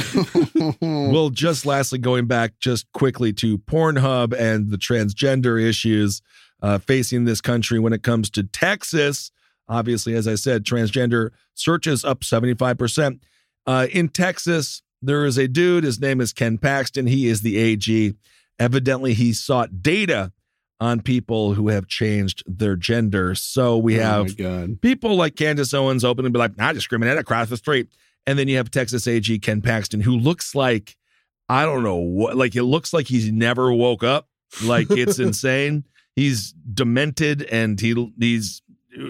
[0.80, 6.22] well, just lastly, going back just quickly to Pornhub and the transgender issues
[6.62, 9.30] uh, facing this country when it comes to Texas.
[9.68, 13.20] Obviously, as I said, transgender searches up 75%.
[13.66, 17.06] Uh, in Texas, there is a dude, his name is Ken Paxton.
[17.06, 18.14] He is the AG.
[18.58, 20.32] Evidently, he sought data
[20.80, 23.34] on people who have changed their gender.
[23.34, 24.36] So we Oh have
[24.80, 27.88] people like Candace Owens openly be like, I discriminate across the street.
[28.26, 30.96] And then you have Texas AG Ken Paxton, who looks like,
[31.48, 34.28] I don't know what, like it looks like he's never woke up.
[34.62, 35.84] Like it's insane.
[36.14, 38.62] He's demented and he he's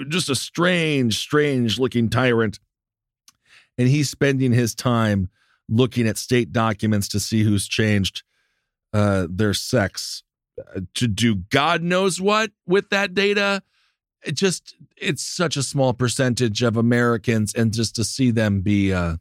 [0.09, 2.61] just a strange, strange looking tyrant.
[3.77, 5.31] And he's spending his time
[5.69, 8.23] looking at state documents to see who's changed
[8.93, 10.23] uh, their sex
[10.95, 13.63] to do God knows what with that data
[14.25, 18.93] it just it's such a small percentage of Americans, and just to see them be
[18.93, 19.17] uh,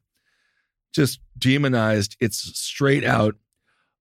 [0.94, 3.36] just demonized, it's straight out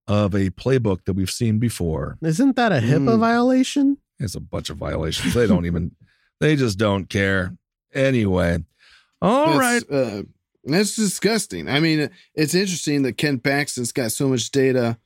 [0.07, 2.17] of a playbook that we've seen before.
[2.23, 3.19] Isn't that a HIPAA Mm.
[3.19, 3.97] violation?
[4.19, 5.35] It's a bunch of violations.
[5.35, 5.91] They don't even,
[6.39, 7.55] they just don't care.
[7.93, 8.63] Anyway,
[9.21, 9.83] all right.
[9.87, 10.23] That's, Uh,
[10.63, 11.69] that's disgusting.
[11.69, 14.97] I mean, it's interesting that Ken Paxton's got so much data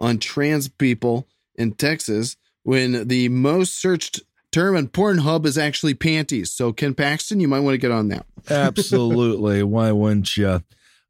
[0.00, 4.20] on trans people in Texas when the most searched
[4.52, 6.52] term on Pornhub is actually panties.
[6.52, 8.26] So, Ken Paxton, you might want to get on that.
[8.50, 9.62] Absolutely.
[9.62, 10.62] Why wouldn't you?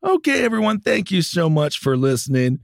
[0.02, 0.80] Okay, everyone.
[0.80, 2.60] Thank you so much for listening.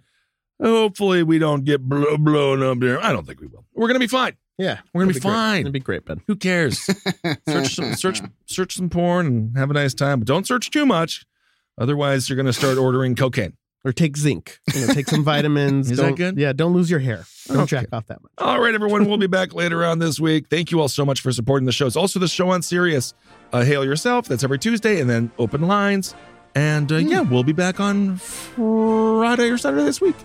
[0.63, 3.03] Hopefully, we don't get blow, blown up there.
[3.03, 3.65] I don't think we will.
[3.75, 4.37] We're gonna be fine.
[4.59, 5.35] Yeah, We're gonna that'd be great.
[5.35, 5.63] fine.
[5.63, 6.21] That'd be great, Ben.
[6.27, 6.79] Who cares?
[7.49, 10.85] search some, search search some porn and have a nice time, but don't search too
[10.85, 11.25] much.
[11.79, 13.55] Otherwise, you're gonna start ordering cocaine.
[13.85, 14.59] Or take zinc.
[14.75, 15.91] You know, take some vitamins.
[15.91, 16.37] Is that Don't- good?
[16.39, 17.25] Yeah, don't lose your hair.
[17.49, 17.67] Don't Okay.
[17.81, 18.31] jack off that much.
[18.37, 19.07] All right, everyone.
[19.07, 20.49] We'll be back later on this week.
[20.51, 21.87] Thank you all so much for supporting the show.
[21.87, 23.15] It's also the show on Sirius.
[23.55, 24.29] Uh, Hail yourself.
[24.29, 26.15] That's every Tuesday, and then open lines.
[26.55, 30.17] And uh, yeah, we'll be back on Friday or Saturday this week.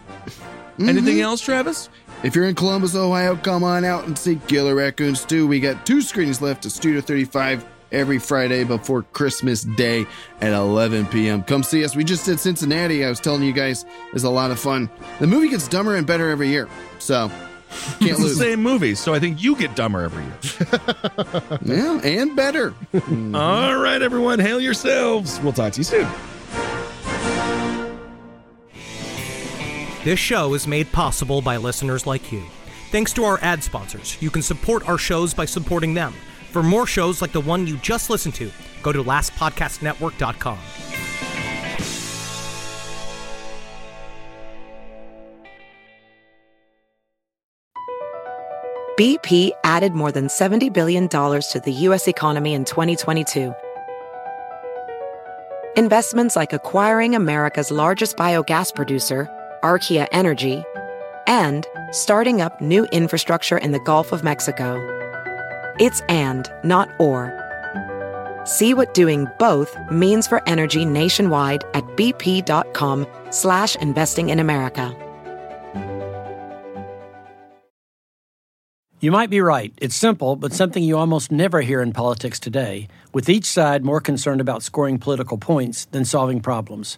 [0.80, 1.88] Anything else, Travis?
[2.24, 5.48] If you're in Columbus, Ohio, come on out and see Killer Raccoons 2.
[5.48, 10.06] We got two screenings left at Studio 35 every Friday before Christmas Day
[10.42, 11.44] at 11 p.m.
[11.44, 11.96] Come see us.
[11.96, 13.06] We just did Cincinnati.
[13.06, 14.90] I was telling you guys is a lot of fun.
[15.20, 16.68] The movie gets dumber and better every year,
[17.00, 17.30] so
[18.00, 21.60] can't It's the same movie, so I think you get dumber every year.
[21.64, 22.74] yeah, and better.
[23.34, 24.40] All right, everyone.
[24.40, 25.40] Hail yourselves.
[25.42, 26.08] We'll talk to you soon.
[30.04, 32.44] This show is made possible by listeners like you.
[32.92, 36.14] Thanks to our ad sponsors, you can support our shows by supporting them.
[36.56, 38.50] For more shows like the one you just listened to,
[38.82, 40.58] go to lastpodcastnetwork.com.
[48.98, 52.08] BP added more than $70 billion to the U.S.
[52.08, 53.54] economy in 2022.
[55.76, 59.28] Investments like acquiring America's largest biogas producer,
[59.62, 60.64] Archaea Energy,
[61.28, 65.05] and starting up new infrastructure in the Gulf of Mexico.
[65.80, 67.34] It's and, not or.
[68.46, 74.96] See what doing both means for energy nationwide at bp.com slash investing in America.
[79.02, 79.74] You might be right.
[79.78, 84.00] It's simple, but something you almost never hear in politics today, with each side more
[84.00, 86.98] concerned about scoring political points than solving problems.